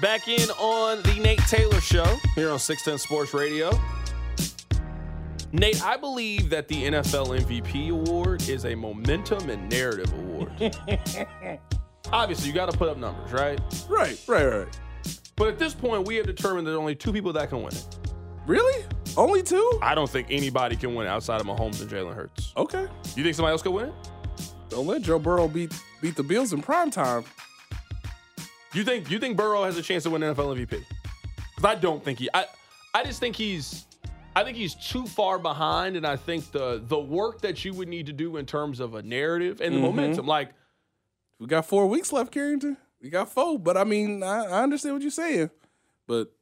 [0.00, 3.70] Back in on the Nate Taylor Show here on 610 Sports Radio.
[5.54, 10.50] Nate, I believe that the NFL MVP award is a momentum and narrative award.
[12.12, 13.60] Obviously, you got to put up numbers, right?
[13.88, 14.80] Right, right, right.
[15.36, 17.72] But at this point, we have determined there are only two people that can win
[17.72, 17.86] it.
[18.48, 18.84] Really?
[19.16, 19.78] Only two?
[19.80, 22.52] I don't think anybody can win it outside of Mahomes and Jalen Hurts.
[22.56, 22.88] Okay.
[23.14, 23.94] You think somebody else could win it?
[24.70, 27.22] Don't let Joe Burrow beat beat the Bills in prime time.
[28.72, 30.82] You think you think Burrow has a chance to win NFL MVP?
[31.54, 32.28] Because I don't think he.
[32.34, 32.46] I
[32.92, 33.86] I just think he's.
[34.36, 37.88] I think he's too far behind, and I think the the work that you would
[37.88, 39.86] need to do in terms of a narrative and the mm-hmm.
[39.86, 40.50] momentum, like
[41.38, 42.76] We got four weeks left, Carrington.
[43.00, 45.50] We got four, but I mean, I, I understand what you're saying.
[46.06, 46.32] But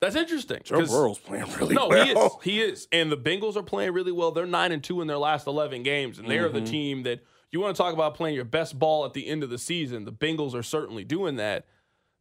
[0.00, 0.60] that's interesting.
[0.64, 1.98] Joe Burrow's playing really No, well.
[1.98, 2.32] No, he is.
[2.42, 2.88] He is.
[2.92, 4.30] And the Bengals are playing really well.
[4.30, 6.70] They're nine and two in their last eleven games, and they're the mm-hmm.
[6.70, 7.20] team that
[7.50, 10.04] you want to talk about playing your best ball at the end of the season.
[10.04, 11.66] The Bengals are certainly doing that.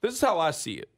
[0.01, 0.89] This is how I see it.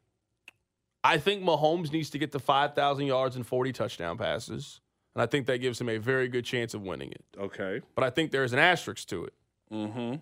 [1.04, 4.82] I think Mahomes needs to get to five thousand yards and forty touchdown passes,
[5.16, 7.24] and I think that gives him a very good chance of winning it.
[7.38, 7.82] Okay.
[7.96, 9.34] But I think there's an asterisk to it.
[9.72, 10.16] Mm-hmm.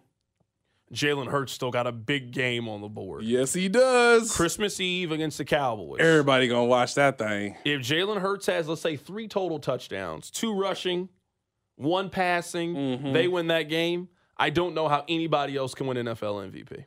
[0.94, 3.24] Jalen Hurts still got a big game on the board.
[3.24, 4.34] Yes, he does.
[4.34, 6.00] Christmas Eve against the Cowboys.
[6.00, 7.58] Everybody gonna watch that thing.
[7.66, 11.10] if Jalen Hurts has, let's say, three total touchdowns, two rushing,
[11.76, 13.14] one passing, Mhm.
[13.14, 14.08] they win that game.
[14.38, 16.86] I don't know how anybody else can win NFL MVP.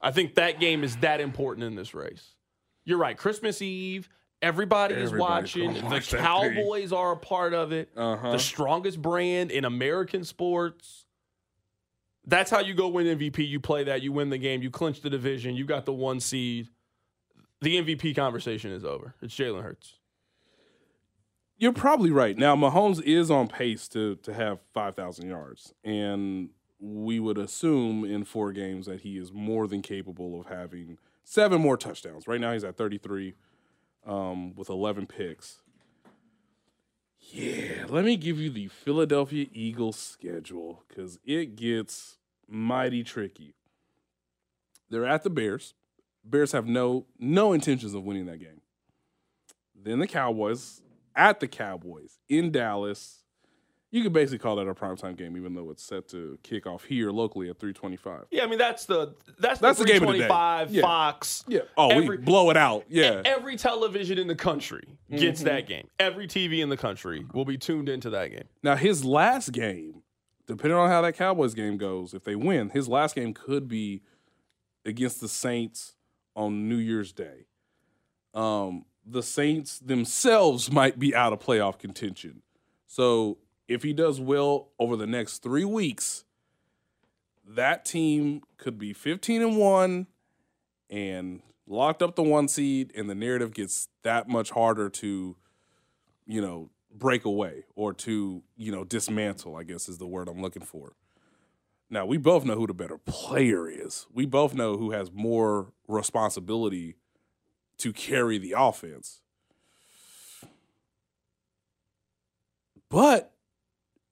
[0.00, 2.34] I think that game is that important in this race.
[2.84, 3.16] You're right.
[3.16, 4.08] Christmas Eve,
[4.40, 5.20] everybody is Everybody's
[5.54, 5.66] watching.
[5.68, 6.54] gonna The watch that thing.
[6.56, 7.90] Cowboys are a part of it.
[7.96, 8.32] Uh-huh.
[8.32, 11.06] The strongest brand in American sports.
[12.26, 13.46] That's how you go win MVP.
[13.48, 16.20] You play that, you win the game, you clinch the division, you got the one
[16.20, 16.68] seed.
[17.60, 19.14] The MVP conversation is over.
[19.22, 19.94] It's Jalen Hurts.
[21.58, 22.36] You're probably right.
[22.36, 28.04] Now Mahomes is on pace to to have five thousand yards, and we would assume
[28.04, 32.26] in four games that he is more than capable of having seven more touchdowns.
[32.26, 33.34] Right now he's at thirty three,
[34.06, 35.60] um, with eleven picks.
[37.18, 43.54] Yeah, let me give you the Philadelphia Eagles schedule because it gets mighty tricky.
[44.90, 45.74] They're at the Bears.
[46.24, 48.60] Bears have no no intentions of winning that game.
[49.74, 50.82] Then the Cowboys
[51.16, 53.21] at the Cowboys in Dallas.
[53.92, 56.82] You could basically call that a primetime game, even though it's set to kick off
[56.84, 58.24] here locally at 325.
[58.30, 60.66] Yeah, I mean that's the that's, That's the the game of the day.
[60.70, 60.80] Yeah.
[60.80, 61.44] Fox.
[61.46, 61.60] Yeah.
[61.76, 62.84] Oh, Every- we blow it out.
[62.88, 63.20] Yeah.
[63.24, 65.48] Every television in the country gets Mm-hmm.
[65.48, 65.88] that game.
[66.00, 68.44] Every TV in the country will be tuned into that game.
[68.62, 70.02] Now, his last game,
[70.46, 74.00] depending on how that Cowboys game goes, if they win, his last game could be
[74.86, 75.94] against the Saints
[76.34, 77.44] on New Year's Day.
[78.32, 82.40] Um, the Saints themselves might be out of playoff contention.
[82.86, 83.36] So
[83.68, 86.24] if he does well over the next three weeks,
[87.46, 90.06] that team could be 15 and 1
[90.90, 95.36] and locked up the one seed, and the narrative gets that much harder to,
[96.26, 100.42] you know, break away or to, you know, dismantle, I guess is the word I'm
[100.42, 100.92] looking for.
[101.88, 104.06] Now, we both know who the better player is.
[104.12, 106.96] We both know who has more responsibility
[107.78, 109.20] to carry the offense.
[112.88, 113.31] But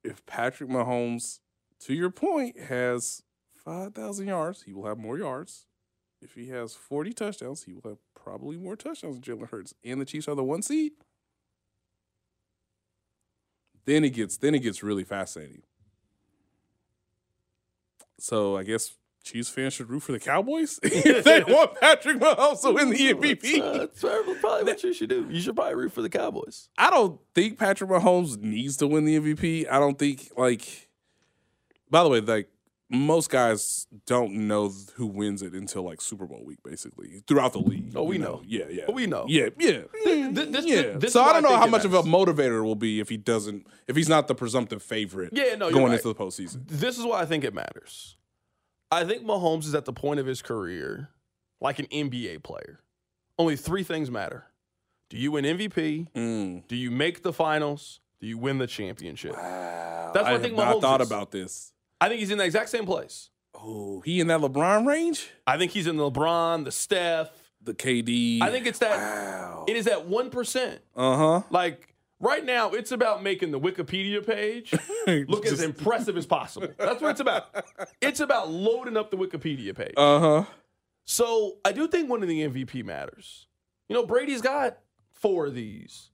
[0.05, 1.41] if Patrick Mahomes,
[1.81, 3.23] to your point, has
[3.57, 5.67] 5,000 yards, he will have more yards.
[6.23, 9.75] If he has 40 touchdowns, he will have probably more touchdowns than Jalen Hurts.
[9.85, 10.93] And the Chiefs are the one seed.
[13.87, 15.63] Then it gets then it gets really fascinating.
[18.19, 22.62] So I guess Chiefs fans should root for the Cowboys if they want Patrick Mahomes
[22.62, 23.61] to win the MVP.
[23.61, 25.26] Uh, that's probably what you should do.
[25.30, 26.68] You should probably root for the Cowboys.
[26.78, 29.70] I don't think Patrick Mahomes needs to win the MVP.
[29.70, 30.88] I don't think like.
[31.90, 32.48] By the way, like
[32.90, 37.61] most guys don't know who wins it until like Super Bowl week, basically throughout the
[37.61, 37.92] league.
[37.94, 38.42] Oh, we you know.
[38.44, 39.26] Yeah, yeah, We know.
[39.28, 40.83] Yeah, yeah, Th- th- this- yeah.
[40.96, 43.09] this is so I don't know how much of a motivator it will be if
[43.09, 45.30] he doesn't, if he's not the presumptive favorite.
[45.33, 45.92] Yeah, no, going right.
[45.94, 46.66] into the postseason.
[46.66, 48.16] This is why I think it matters.
[48.90, 51.11] I think Mahomes is at the point of his career
[51.61, 52.81] like an NBA player.
[53.38, 54.46] Only three things matter.
[55.09, 56.09] Do you win MVP?
[56.14, 56.66] Mm.
[56.68, 58.00] Do you make the finals?
[58.20, 59.33] Do you win the championship?
[59.33, 61.09] Wow, That's what I have think Mahomes thought is.
[61.09, 61.72] about this.
[62.00, 63.31] I think he's in the exact same place.
[63.55, 67.31] Oh, he in that LeBron range, I think he's in the LeBron, the Steph.
[67.62, 68.40] the KD.
[68.40, 69.64] I think it's that Wow.
[69.68, 70.79] it is at 1%.
[70.96, 71.42] Uh huh.
[71.50, 71.89] Like
[72.22, 74.74] Right now, it's about making the Wikipedia page
[75.28, 76.68] look as impressive as possible.
[76.78, 77.46] That's what it's about.
[78.02, 79.94] It's about loading up the Wikipedia page.
[79.96, 80.44] Uh huh.
[81.06, 83.46] So I do think winning the MVP matters.
[83.88, 84.78] You know, Brady's got
[85.12, 86.11] four of these.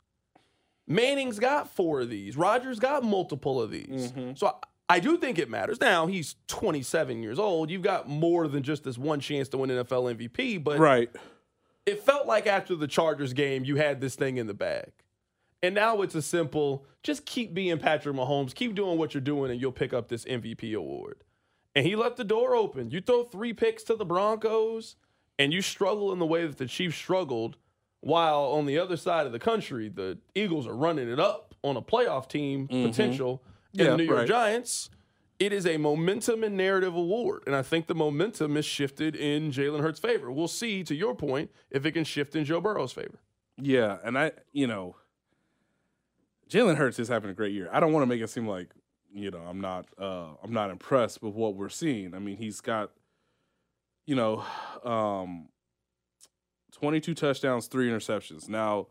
[0.87, 2.37] Manning's got four of these.
[2.37, 4.13] Rodgers got multiple of these.
[4.37, 4.47] So
[4.89, 5.81] I, I do think it matters.
[5.81, 7.71] Now he's 27 years old.
[7.71, 11.11] You've got more than just this one chance to win NFL MVP, but Right.
[11.85, 14.93] it felt like after the Chargers game, you had this thing in the bag.
[15.67, 19.51] And now it's a simple just keep being Patrick Mahomes, keep doing what you're doing,
[19.51, 21.25] and you'll pick up this MVP award.
[21.75, 22.93] And he left the door open.
[22.93, 24.95] You throw three picks to the Broncos,
[25.41, 27.57] and you struggle in the way that the Chiefs struggled,
[27.99, 31.77] while on the other side of the country, the Eagles are running it up on
[31.77, 32.89] a playoff team mm-hmm.
[32.89, 33.43] potential
[33.75, 34.29] in Yeah, the New York right.
[34.29, 34.89] Giants.
[35.41, 37.43] It is a momentum and narrative award.
[37.45, 40.31] And I think the momentum is shifted in Jalen Hurts' favor.
[40.31, 43.19] We'll see, to your point, if it can shift in Joe Burrow's favor.
[43.61, 44.97] Yeah, and I, you know,
[46.49, 47.69] Jalen Hurts is having a great year.
[47.73, 48.71] I don't want to make it seem like,
[49.13, 52.15] you know, I'm not, uh, I'm not impressed with what we're seeing.
[52.15, 52.91] I mean, he's got,
[54.07, 54.45] you know,
[54.85, 55.49] um,
[56.73, 58.49] 22 touchdowns, three interceptions.
[58.49, 58.87] Now,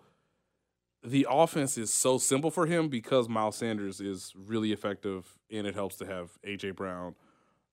[1.03, 5.75] the offense is so simple for him because Miles Sanders is really effective, and it
[5.75, 7.15] helps to have AJ Brown.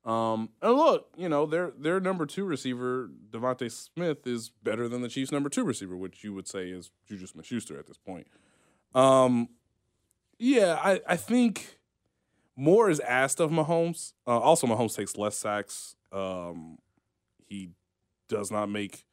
[0.04, 5.00] Um, and look, you know, their their number two receiver, DeVonta Smith, is better than
[5.00, 7.98] the Chiefs' number two receiver, which you would say is Juju Smith Schuster at this
[7.98, 8.26] point.
[8.94, 9.48] Um,
[10.42, 11.78] yeah, I, I think
[12.56, 14.12] more is asked of Mahomes.
[14.26, 15.94] Uh, also, Mahomes takes less sacks.
[16.12, 16.78] Um,
[17.48, 17.70] he
[18.28, 19.06] does not make,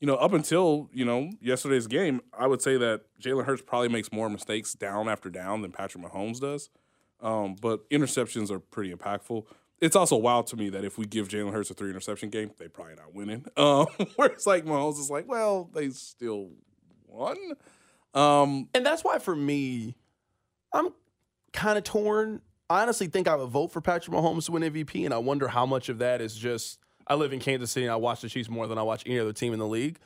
[0.00, 3.88] you know, up until, you know, yesterday's game, I would say that Jalen Hurts probably
[3.88, 6.70] makes more mistakes down after down than Patrick Mahomes does.
[7.20, 9.44] Um, but interceptions are pretty impactful.
[9.80, 12.52] It's also wild to me that if we give Jalen Hurts a three interception game,
[12.58, 13.44] they probably not winning.
[13.56, 16.50] Um, where it's like Mahomes is like, well, they still
[17.06, 17.36] won.
[18.14, 19.96] Um, And that's why for me,
[20.72, 20.88] I'm
[21.52, 22.40] kind of torn.
[22.70, 25.48] I honestly think I would vote for Patrick Mahomes to win MVP, and I wonder
[25.48, 28.28] how much of that is just I live in Kansas City and I watch the
[28.28, 29.98] Chiefs more than I watch any other team in the league.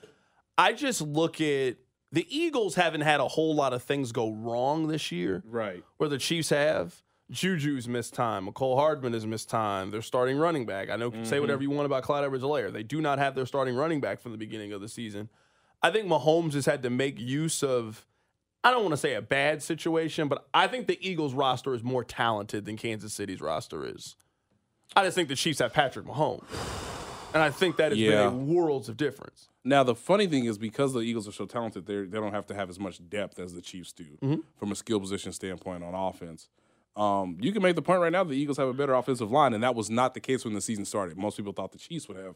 [0.58, 1.76] I just look at
[2.12, 5.84] the Eagles haven't had a whole lot of things go wrong this year, right.
[5.98, 7.02] where the Chiefs have.
[7.30, 8.46] Juju's missed time.
[8.46, 9.90] Mecole Hardman has missed time.
[9.90, 10.90] They're starting running back.
[10.90, 11.40] I know say mm-hmm.
[11.40, 12.72] whatever you want about Clyde Edwards-Helaire.
[12.72, 15.28] They do not have their starting running back from the beginning of the season.
[15.82, 18.06] I think Mahomes has had to make use of
[18.66, 21.84] I don't want to say a bad situation, but I think the Eagles roster is
[21.84, 24.16] more talented than Kansas City's roster is.
[24.96, 26.42] I just think the Chiefs have Patrick Mahomes.
[27.32, 28.28] And I think that has Yeah.
[28.28, 29.46] been a worlds of difference.
[29.62, 32.46] Now the funny thing is because the Eagles are so talented, they they don't have
[32.46, 35.94] to have as much depth as the Chiefs do from a skill position standpoint on
[35.94, 36.48] offense.
[36.96, 39.54] Um, you can make the point right now the Eagles have a better offensive line,
[39.54, 41.16] and that was not the case when the season started.
[41.16, 42.34] Most people thought the Chiefs would have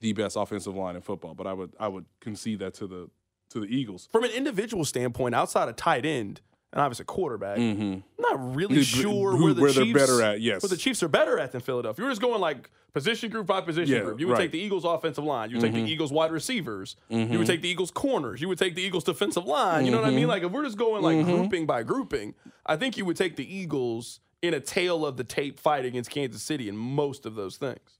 [0.00, 3.08] the best offensive line in football, but I would I would concede that to the
[3.52, 4.08] to the Eagles.
[4.12, 6.40] From an individual standpoint, outside of tight end
[6.72, 7.82] and obviously quarterback, mm-hmm.
[7.82, 10.62] I'm not really sure who- where the where they're better at, yes.
[10.62, 12.02] Where the Chiefs are better at than Philadelphia.
[12.02, 14.20] You're just going like position group by position Yeah, group.
[14.20, 14.42] You would right.
[14.42, 15.50] take the Eagles offensive line.
[15.50, 15.88] You would take the mm-hmm.
[15.88, 16.96] Eagles wide receivers.
[17.08, 17.44] You would mm-hmm.
[17.44, 18.40] take the Eagles corners.
[18.40, 19.86] You would take the Eagles defensive line.
[19.86, 20.28] You know what I mean?
[20.28, 22.34] Like if we're just going like grouping by grouping,
[22.66, 26.10] I think you would take the Eagles in a tail of the tape fight against
[26.10, 27.98] Kansas City in most of those things.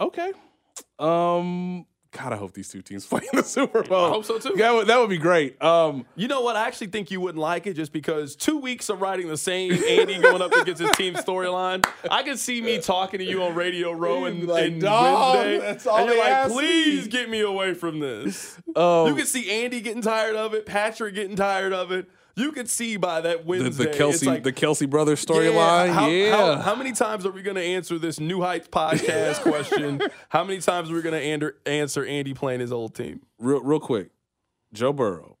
[0.00, 0.32] Okay.
[0.98, 4.06] Um, God, I hope these two teams play in the Super Bowl.
[4.06, 4.54] I hope so, too.
[4.56, 5.60] That would, that would be great.
[5.62, 6.56] Um, You know what?
[6.56, 9.72] I actually think you wouldn't like it just because two weeks of writing the same
[9.72, 11.86] Andy going up against his team storyline.
[12.10, 15.86] I can see me talking to you on Radio Row and, like, and Wednesday, that's
[15.86, 18.56] all and you're like, please me." get me away from this.
[18.76, 22.08] um, you can see Andy getting tired of it, Patrick getting tired of it.
[22.38, 23.84] You can see by that the, Wednesday.
[23.84, 25.90] the it's Kelce like, the Kelce brothers storyline.
[25.90, 26.36] how, Yeah.
[26.36, 30.02] How, how many times are we going to answer this New Heights podcast question?
[30.28, 33.22] How many times are we going to answer Andy playing his old team?
[33.38, 34.10] real real quick,
[34.74, 35.38] Joe Burrow,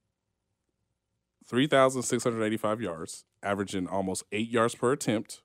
[1.46, 5.42] three thousand six hundred eighty five yards, averaging almost eight yards per attempt.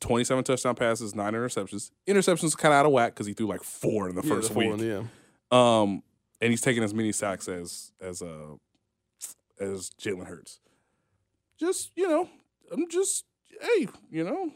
[0.00, 1.90] Twenty seven touchdown passes, nine interceptions.
[2.06, 4.52] Interceptions kind of out of whack because he threw like four in the Yeah, first
[4.52, 4.76] the week.
[4.76, 5.08] the end.
[5.50, 6.02] Um,
[6.42, 8.56] and he's taking as many sacks as as uh
[9.60, 10.60] as Jalen Hurts.
[11.58, 12.28] Just you know,
[12.72, 13.24] I'm just
[13.60, 14.52] hey, you know,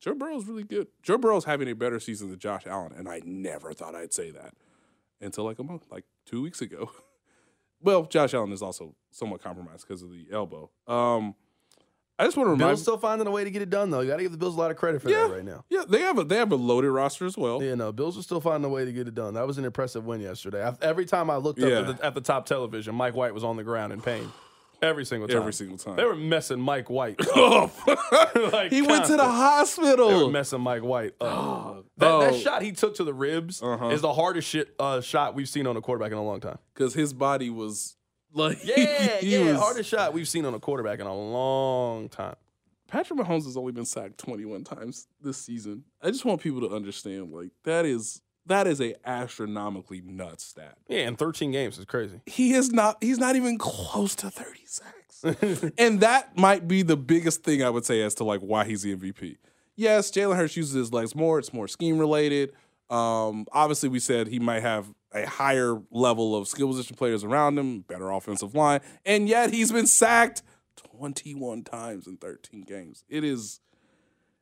[0.00, 0.88] Joe Burrow's really good.
[1.02, 4.30] Joe Burrow's having a better season than Josh Allen, and I never thought I'd say
[4.30, 4.54] that
[5.20, 6.90] until like a month, like two weeks ago.
[7.80, 10.70] well, Josh Allen is also somewhat compromised because of the elbow.
[10.86, 11.34] Um,
[12.20, 12.68] I just want to remind.
[12.70, 14.00] Bill's still finding a way to get it done, though.
[14.00, 15.64] You got to give the Bills a lot of credit for yeah, that right now.
[15.70, 17.62] yeah, they have a they have a loaded roster as well.
[17.62, 19.34] Yeah, no, Bills are still finding a way to get it done.
[19.34, 20.62] That was an impressive win yesterday.
[20.64, 21.80] I, every time I looked up Yeah.
[21.80, 24.30] at, the, at the top television, Mike White was on the ground in pain.
[24.82, 25.36] Every single time.
[25.36, 25.96] Every single time.
[25.96, 27.20] They were messing Mike White.
[27.36, 27.70] up.
[27.86, 29.86] Oh, Like, he went to the constant.
[29.86, 30.30] They were hospital.
[30.30, 31.84] messing Mike White up.
[31.98, 32.38] that, that Oh.
[32.38, 33.88] shot he took to the ribs Uh-huh.
[33.90, 36.58] is the hardest shit, uh, shot we've seen on a quarterback in a long time.
[36.72, 37.96] because his body was
[38.32, 39.52] Like Yeah, yeah.
[39.52, 42.36] was- Hardest shot we've seen on a quarterback in a long time.
[42.88, 45.84] Patrick Mahomes has only been sacked 21 times this season.
[46.02, 50.76] I just want people to understand, like that is that is a astronomically nuts stat.
[50.88, 52.20] Yeah, in 13 games is crazy.
[52.26, 52.96] He is not.
[53.00, 57.70] He's not even close to 30 sacks, and that might be the biggest thing I
[57.70, 59.36] would say as to like why he's the MVP.
[59.76, 61.38] Yes, Jalen Hurts uses his legs more.
[61.38, 62.52] It's more scheme related.
[62.90, 67.58] Um, obviously, we said he might have a higher level of skill position players around
[67.58, 70.42] him, better offensive line, and yet he's been sacked
[70.76, 73.04] 21 times in 13 games.
[73.08, 73.60] It is,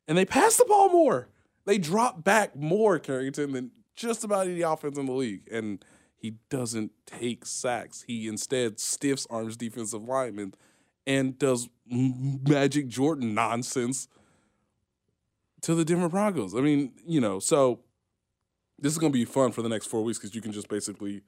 [0.07, 1.29] and they pass the ball more.
[1.65, 5.49] They drop back more, Carrington, than just about any offense in the league.
[5.51, 5.85] And
[6.17, 8.05] he doesn't take sacks.
[8.07, 10.55] He instead stiffs arms defensive linemen
[11.07, 14.09] and does Magic Jordan nonsense
[15.63, 16.55] to the Denver Broncos.
[16.55, 17.81] I mean, you know, so
[18.79, 20.69] this is going to be fun for the next four weeks because you can just
[20.69, 21.23] basically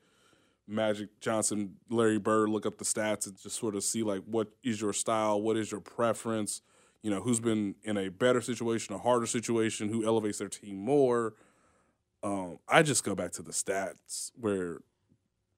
[0.66, 4.48] Magic Johnson, Larry Bird, look up the stats and just sort of see like what
[4.62, 6.62] is your style, what is your preference,
[7.03, 10.76] you know, who's been in a better situation, a harder situation, who elevates their team
[10.76, 11.34] more.
[12.22, 14.78] Um, I just go back to the stats where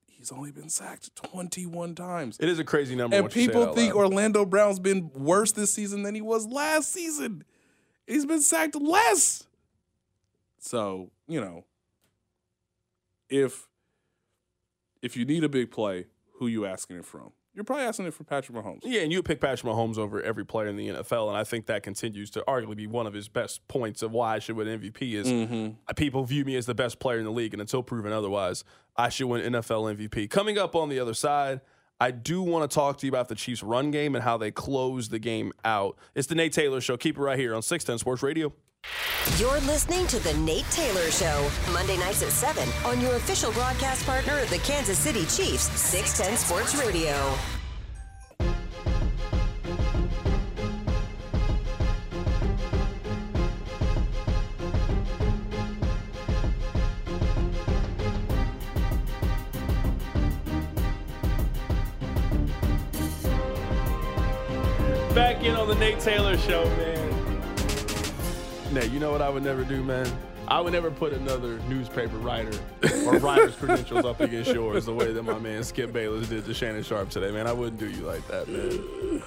[0.07, 2.38] he's only been sacked 21 times.
[2.40, 3.16] It is a crazy number.
[3.16, 3.95] And once you say it people think.
[3.95, 7.45] Orlando Brown's been worse this season than he was last season.
[8.07, 9.45] He's been sacked less.
[10.59, 11.64] So, you know,
[13.33, 13.66] if
[15.03, 16.07] if you need a big play,
[16.39, 17.33] who you asking it from?
[17.55, 18.80] You're probably asking it for Patrick Mahomes.
[18.83, 21.66] Yeah, and you pick Patrick Mahomes over every player in the NFL, and I think
[21.66, 24.68] that continues to arguably be one of his best points of why I should win
[24.80, 25.12] MVP.
[25.14, 25.93] Is Mm-hmm.
[25.97, 28.64] people view me as the best player in the league, and until proven otherwise,
[28.97, 30.30] I should win NFL MVP.
[30.30, 31.61] Coming up on the other side,
[32.01, 34.51] I do want to talk to you about the Chiefs' run game and how they
[34.51, 35.99] close the game out.
[36.14, 36.97] It's the Nate Taylor Show.
[36.97, 38.53] Keep it right here on 610 Sports Radio.
[39.39, 44.05] You're listening to The Nate Taylor Show, Monday nights at 7 on your official broadcast
[44.05, 47.12] partner of the Kansas City Chiefs, 610 Sports Radio.
[65.14, 67.01] Back in on the Nate Taylor Show, man.
[68.75, 70.11] You know what I would never do, man?
[70.49, 72.51] I would never put another newspaper writer
[73.07, 76.55] or writer's credentials up against yours the way that my man Skip Bayless did to
[76.55, 77.47] Shannon Sharpe today, man.
[77.47, 79.23] I wouldn't do you like that, man.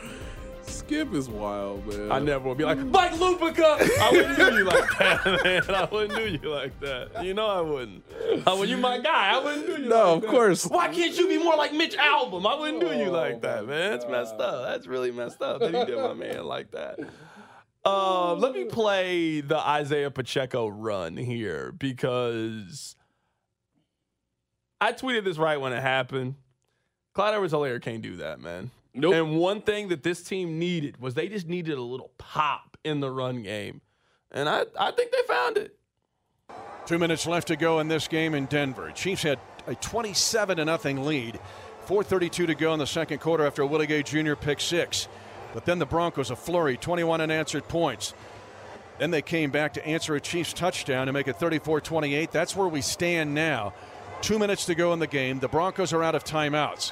[0.64, 2.12] Skip is wild, man.
[2.12, 3.80] I never would be like, Mike Lupica!
[4.00, 5.76] I wouldn't do you like that, man.
[5.76, 7.24] I wouldn't do you like that.
[7.24, 8.04] You know I wouldn't.
[8.48, 9.36] I would, you my guy.
[9.36, 10.32] I wouldn't do you No, like of that.
[10.32, 10.66] course.
[10.66, 12.46] Why can't you be more like Mitch Albom?
[12.52, 13.92] I wouldn't do you Oh, like that, man.
[13.92, 14.66] That's messed up.
[14.68, 17.00] That's really messed up that you did my man like that.
[17.86, 22.96] Uh, let me play the Isaiah Pacheco run here because
[24.82, 26.36] I tweeted this right when it happened.
[27.14, 28.72] Clyde edwards helaire can't do that, man.
[28.94, 29.14] Nope.
[29.14, 33.02] And one thing that this team needed was they just needed a little pop in
[33.02, 33.82] the run game.
[34.32, 35.78] And I, I think they found it.
[36.86, 38.92] Two minutes left to go in this game in Denver.
[38.92, 41.40] Chiefs had a 27 to nothing lead.
[41.88, 44.34] 4:32 to go in the second quarter after Willie Gay Jr.
[44.34, 45.08] pick six.
[45.56, 48.14] But then the Broncos a flurry, 21 unanswered points.
[49.00, 52.30] Then they came back to answer a Chiefs touchdown to make it 34-28.
[52.30, 53.74] That's where we stand now.
[54.22, 55.40] Two minutes to go in the game.
[55.40, 56.92] The Broncos are out of timeouts.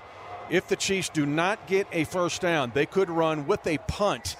[0.49, 4.35] If the Chiefs do not get a first down, they could run with a punt.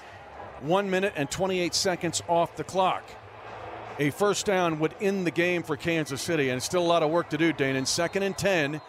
[0.61, 3.03] One minute and 28 seconds off the clock
[3.99, 7.11] a first down would end the game for Kansas City, and still a lot of
[7.11, 7.75] work to do, Dane.
[7.75, 8.81] In second and 10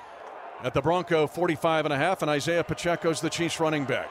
[0.63, 4.09] at the Bronco 45 and a half, and Isaiah Pacheco's the Chiefs running back.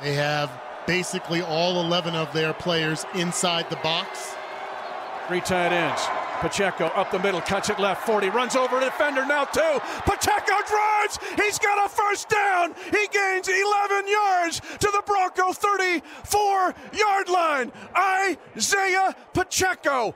[0.00, 0.50] They have
[0.86, 4.34] basically all 11 of their players inside the box.
[5.26, 6.02] Three tight ends.
[6.40, 9.80] Pacheco up the middle, cuts it left 40, runs over a defender now two.
[10.06, 11.18] Pacheco drives.
[11.36, 12.74] He's got a first down.
[12.90, 17.72] He gains 11 yards to the Bronco 34 yard line.
[18.56, 20.14] Isaiah Pacheco.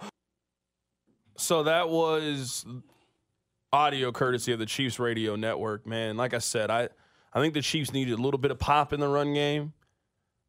[1.37, 2.64] So that was
[3.72, 6.16] audio courtesy of the Chiefs radio network, man.
[6.16, 6.89] Like I said, I,
[7.33, 9.72] I think the Chiefs needed a little bit of pop in the run game.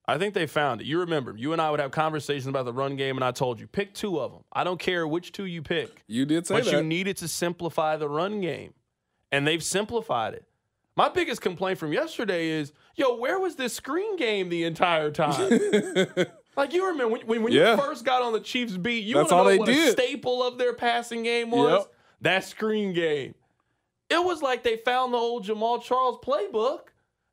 [0.05, 0.87] I think they found it.
[0.87, 3.57] You remember, you and I would have conversations about the run game, and I told
[3.59, 4.41] you, pick two of them.
[4.51, 6.03] I don't care which two you pick.
[6.07, 6.71] You did say but that.
[6.73, 8.73] you needed to simplify the run game,
[9.31, 10.43] and they've simplified it.
[10.97, 15.49] My biggest complaint from yesterday is, yo, where was this screen game the entire time?
[16.57, 17.71] like you remember when, when, when Yeah.
[17.71, 19.91] you first got on the Chiefs beat, you That's all know they what a did.
[19.93, 21.79] staple of their passing game was?
[21.83, 21.93] Yep.
[22.21, 23.35] That screen game.
[24.13, 26.89] It was like they found the old Jamaal Charles playbook.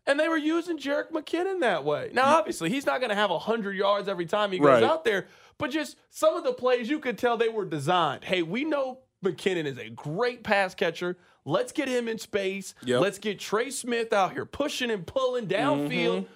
[0.06, 2.10] And they were using Jerick McKinnon that way.
[2.14, 2.38] Now, mm.
[2.38, 4.82] obviously, he's not going to have 100 yards every time he goes Right.
[4.82, 5.26] out there,
[5.58, 8.24] but just some of the plays you could tell they were designed.
[8.24, 11.16] Hey, we know McKinnon is a great pass catcher.
[11.44, 12.74] Let's get him in space.
[12.84, 13.00] Yep.
[13.00, 16.22] Let's get Trey Smith out here pushing and pulling downfield.
[16.22, 16.32] Mm-hmm.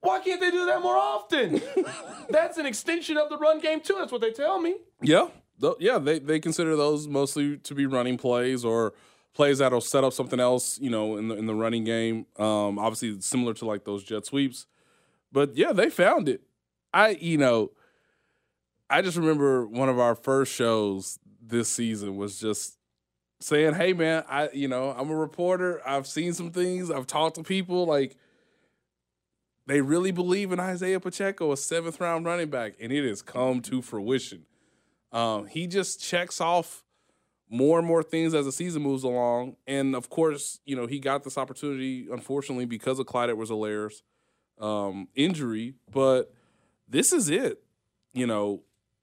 [0.00, 1.62] Why can't they do that more often?
[2.30, 3.96] That's an extension of the run game too.
[3.98, 4.76] That's what they tell me.
[5.00, 5.28] Yeah,
[5.78, 8.92] yeah, they they consider those mostly to be running plays or
[9.34, 12.26] plays that'll set up something else, you know, in the in the running game.
[12.38, 14.66] Um, obviously similar to like those jet sweeps,
[15.32, 16.42] but yeah, they found it.
[16.92, 17.72] I you know,
[18.88, 22.78] I just remember one of our first shows this season was just
[23.40, 25.82] saying, "Hey, man, I you know I'm a reporter.
[25.86, 26.90] I've seen some things.
[26.90, 28.16] I've talked to people like."
[29.66, 33.62] They really believe in Isaiah Pacheco, a seventh round running back, and it has come
[33.62, 34.44] to fruition.
[35.10, 36.83] Um, he just checks off
[37.54, 39.54] more and more things as the season moves along.
[39.68, 44.02] And of course, you know, he got this opportunity, unfortunately, because of Clyde Edwards Helaire's
[44.58, 45.74] um, injury.
[45.88, 46.34] But
[46.88, 47.62] this is it.
[48.12, 48.62] You know,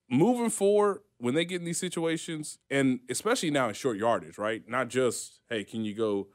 [0.10, 4.68] moving forward, when they get in these situations, and especially now in short yardage, right?
[4.68, 6.28] Not just, hey, can you go,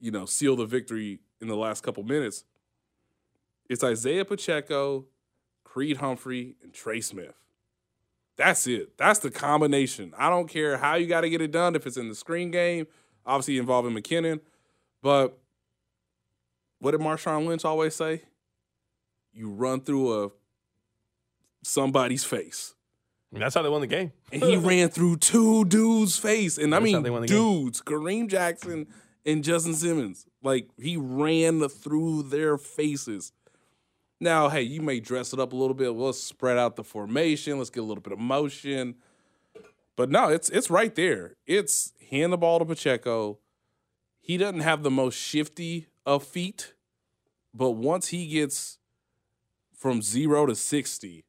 [0.00, 2.44] you know, seal the victory in the last couple minutes?
[3.68, 5.06] It's Isaiah Pacheco,
[5.64, 7.41] Creed Humphrey, and Trey Smith.
[8.36, 8.96] That's it.
[8.96, 10.14] That's the combination.
[10.16, 11.74] I don't care how you got to get it done.
[11.76, 12.86] If it's in the screen game,
[13.26, 14.40] obviously involving McKinnon,
[15.02, 15.38] but
[16.78, 18.22] what did Marshawn Lynch always say?
[19.32, 20.30] You run through a
[21.62, 22.74] somebody's face,
[23.32, 24.12] that's how they won the game.
[24.32, 27.26] and he ran through two dudes' face, and I That's mean the game.
[27.26, 28.86] dudes, Kareem Jackson
[29.24, 30.26] and Justin Simmons.
[30.42, 33.32] Like he ran through their faces.
[34.22, 35.90] Now, hey, you may dress it up a little bit.
[35.90, 37.58] Let's spread out the formation.
[37.58, 38.94] Let's get a little bit of motion.
[39.96, 41.34] But no, it's it's right there.
[41.44, 43.40] It's hand the ball to Pacheco.
[44.20, 46.74] He doesn't have the most shifty of feet,
[47.52, 48.78] but once he gets
[49.76, 51.24] from zero to sixty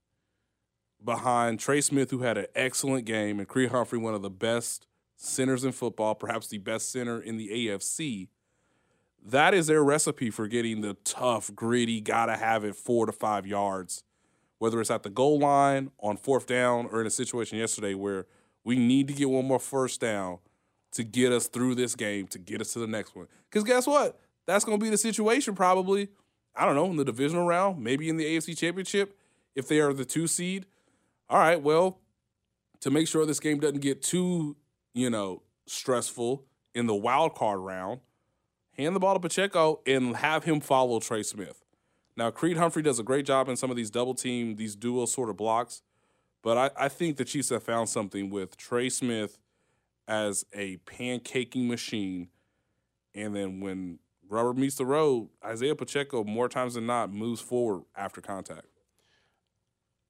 [1.03, 4.85] behind Trey Smith, who had an excellent game, and Creed Humphrey, one of the best
[5.17, 8.27] centers in football, perhaps the best center in the AFC.
[9.25, 13.47] That is their recipe for getting the tough, gritty, gotta have it four to five
[13.47, 14.03] yards,
[14.59, 18.25] whether it's at the goal line, on fourth down, or in a situation yesterday where
[18.65, 20.39] we need to get one more first down
[20.91, 23.27] to get us through this game, to get us to the next one.
[23.49, 24.19] Because guess what?
[24.45, 26.09] That's going to be the situation probably,
[26.55, 29.17] I don't know, in the divisional round, maybe in the AFC Championship,
[29.55, 30.65] if they are the two seed.
[31.29, 31.99] All right, well,
[32.81, 34.57] to make sure this game doesn't get too,
[34.93, 36.43] you know, stressful
[36.75, 38.01] in the wild card round,
[38.77, 41.63] hand the ball to Pacheco and have him follow Trey Smith.
[42.15, 45.07] Now, Creed Humphrey does a great job in some of these double team, these dual
[45.07, 45.81] sort of blocks,
[46.43, 49.39] but I, I think the Chiefs have found something with Trey Smith
[50.07, 52.27] as a pancaking machine.
[53.15, 53.99] And then when
[54.29, 58.65] rubber meets the road, Isaiah Pacheco, more times than not, moves forward after contact.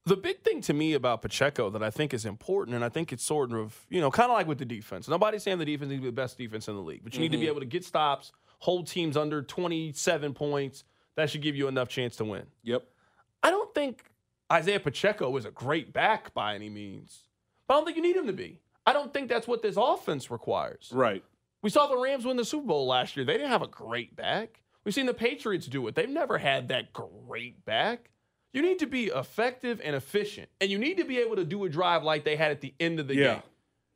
[0.05, 3.13] The big thing to me about Pacheco that I think is important, and I think
[3.13, 5.07] it's sort of, you know, kind of like with the defense.
[5.07, 7.21] Nobody's saying the defense needs to be the best defense in the league, but you
[7.21, 7.51] need to be mm-hmm.
[7.51, 8.33] able to get stops,
[8.63, 10.85] hold teams under 27 points.
[11.17, 12.45] That should give you enough chance to win.
[12.63, 12.83] Yep.
[13.43, 14.05] I don't think
[14.51, 17.23] Isaiah Pacheco is a great back by any means,
[17.67, 18.61] but I don't think you need him to be.
[18.85, 20.91] I don't think that's what this offense requires.
[20.93, 21.23] Right.
[21.61, 23.25] We saw the Rams win the Super Bowl last year.
[23.25, 24.61] They didn't have a great back.
[24.85, 25.95] We've seen the Patriots do it.
[25.95, 28.11] They've never had that great back.
[28.53, 31.65] You need to be effective and efficient, and you need to be able to do
[31.65, 33.33] a drive like they had at the end of the Yeah.
[33.33, 33.43] game.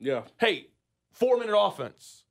[0.00, 0.22] Yeah.
[0.38, 0.66] Hey,
[1.12, 2.24] four minute offense.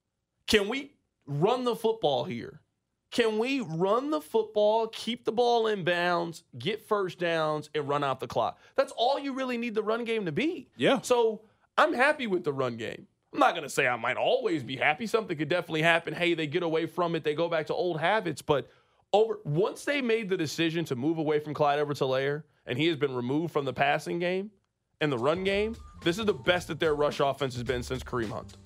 [0.46, 0.92] Can we
[1.28, 2.62] run the football here?
[3.10, 8.04] Can we run the football, keep the ball in bounds, get first downs, and run
[8.04, 8.60] out the clock?
[8.76, 10.68] That's all you really need the run game to be.
[10.76, 11.00] Yeah.
[11.02, 11.42] So
[11.78, 13.08] I'm happy with the run game.
[13.34, 15.08] I'm not going to say I might always be happy.
[15.08, 16.14] Something could definitely happen.
[16.14, 18.42] Hey, they get away from it, they go back to old habits.
[18.42, 18.70] But
[19.14, 22.88] over once they made the decision to move away from Clyde Edwards Helaire, and he
[22.88, 24.52] has been removed from the passing game
[25.00, 28.04] and the run game, this is the best that their rush offense has been since
[28.04, 28.58] Kareem Hunt.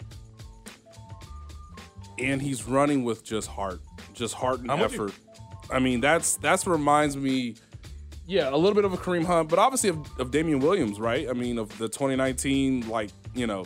[2.24, 3.82] And he's running with just heart,
[4.14, 5.14] just heart and I'm effort.
[5.72, 7.56] I mean, that's that's reminds me,
[8.26, 11.30] yeah, a little bit of a Kareem Hunt, but obviously of, of Damien Williams, right?
[11.30, 13.66] I mean, of the 2019, like you know,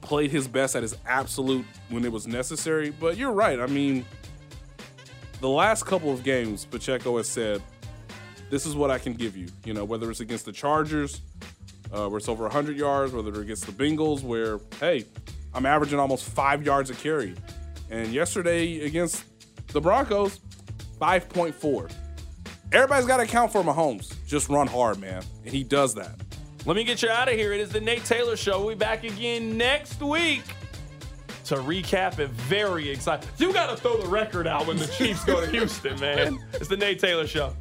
[0.00, 2.90] played his best at his absolute when it was necessary.
[2.90, 3.60] But you're right.
[3.60, 4.04] I mean,
[5.40, 7.62] the last couple of games, Pacheco has said,
[8.50, 11.20] "This is what I can give you." You know, whether it's against the Chargers,
[11.92, 15.04] uh, where it's over 100 yards, whether it's against the Bengals, where hey,
[15.56, 17.34] I'm averaging almost five yards a carry,
[17.90, 19.24] and yesterday against
[19.68, 20.40] the Broncos,
[21.00, 21.90] 5.4.
[22.72, 24.14] Everybody's got to account for Mahomes.
[24.26, 26.14] Just run hard, man, and he does that.
[26.66, 27.54] Let me get you out of here.
[27.54, 28.60] It is the Nate Taylor Show.
[28.60, 30.42] We'll be back again next week
[31.44, 32.28] to recap it.
[32.30, 33.26] Very excited.
[33.38, 36.38] You got to throw the record out when the Chiefs go to Houston, man.
[36.52, 37.54] It's the Nate Taylor Show.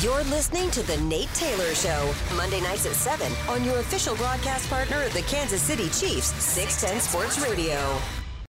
[0.00, 4.70] You're listening to The Nate Taylor Show, Monday nights at 7 on your official broadcast
[4.70, 7.98] partner of the Kansas City Chiefs, 610 Sports Radio.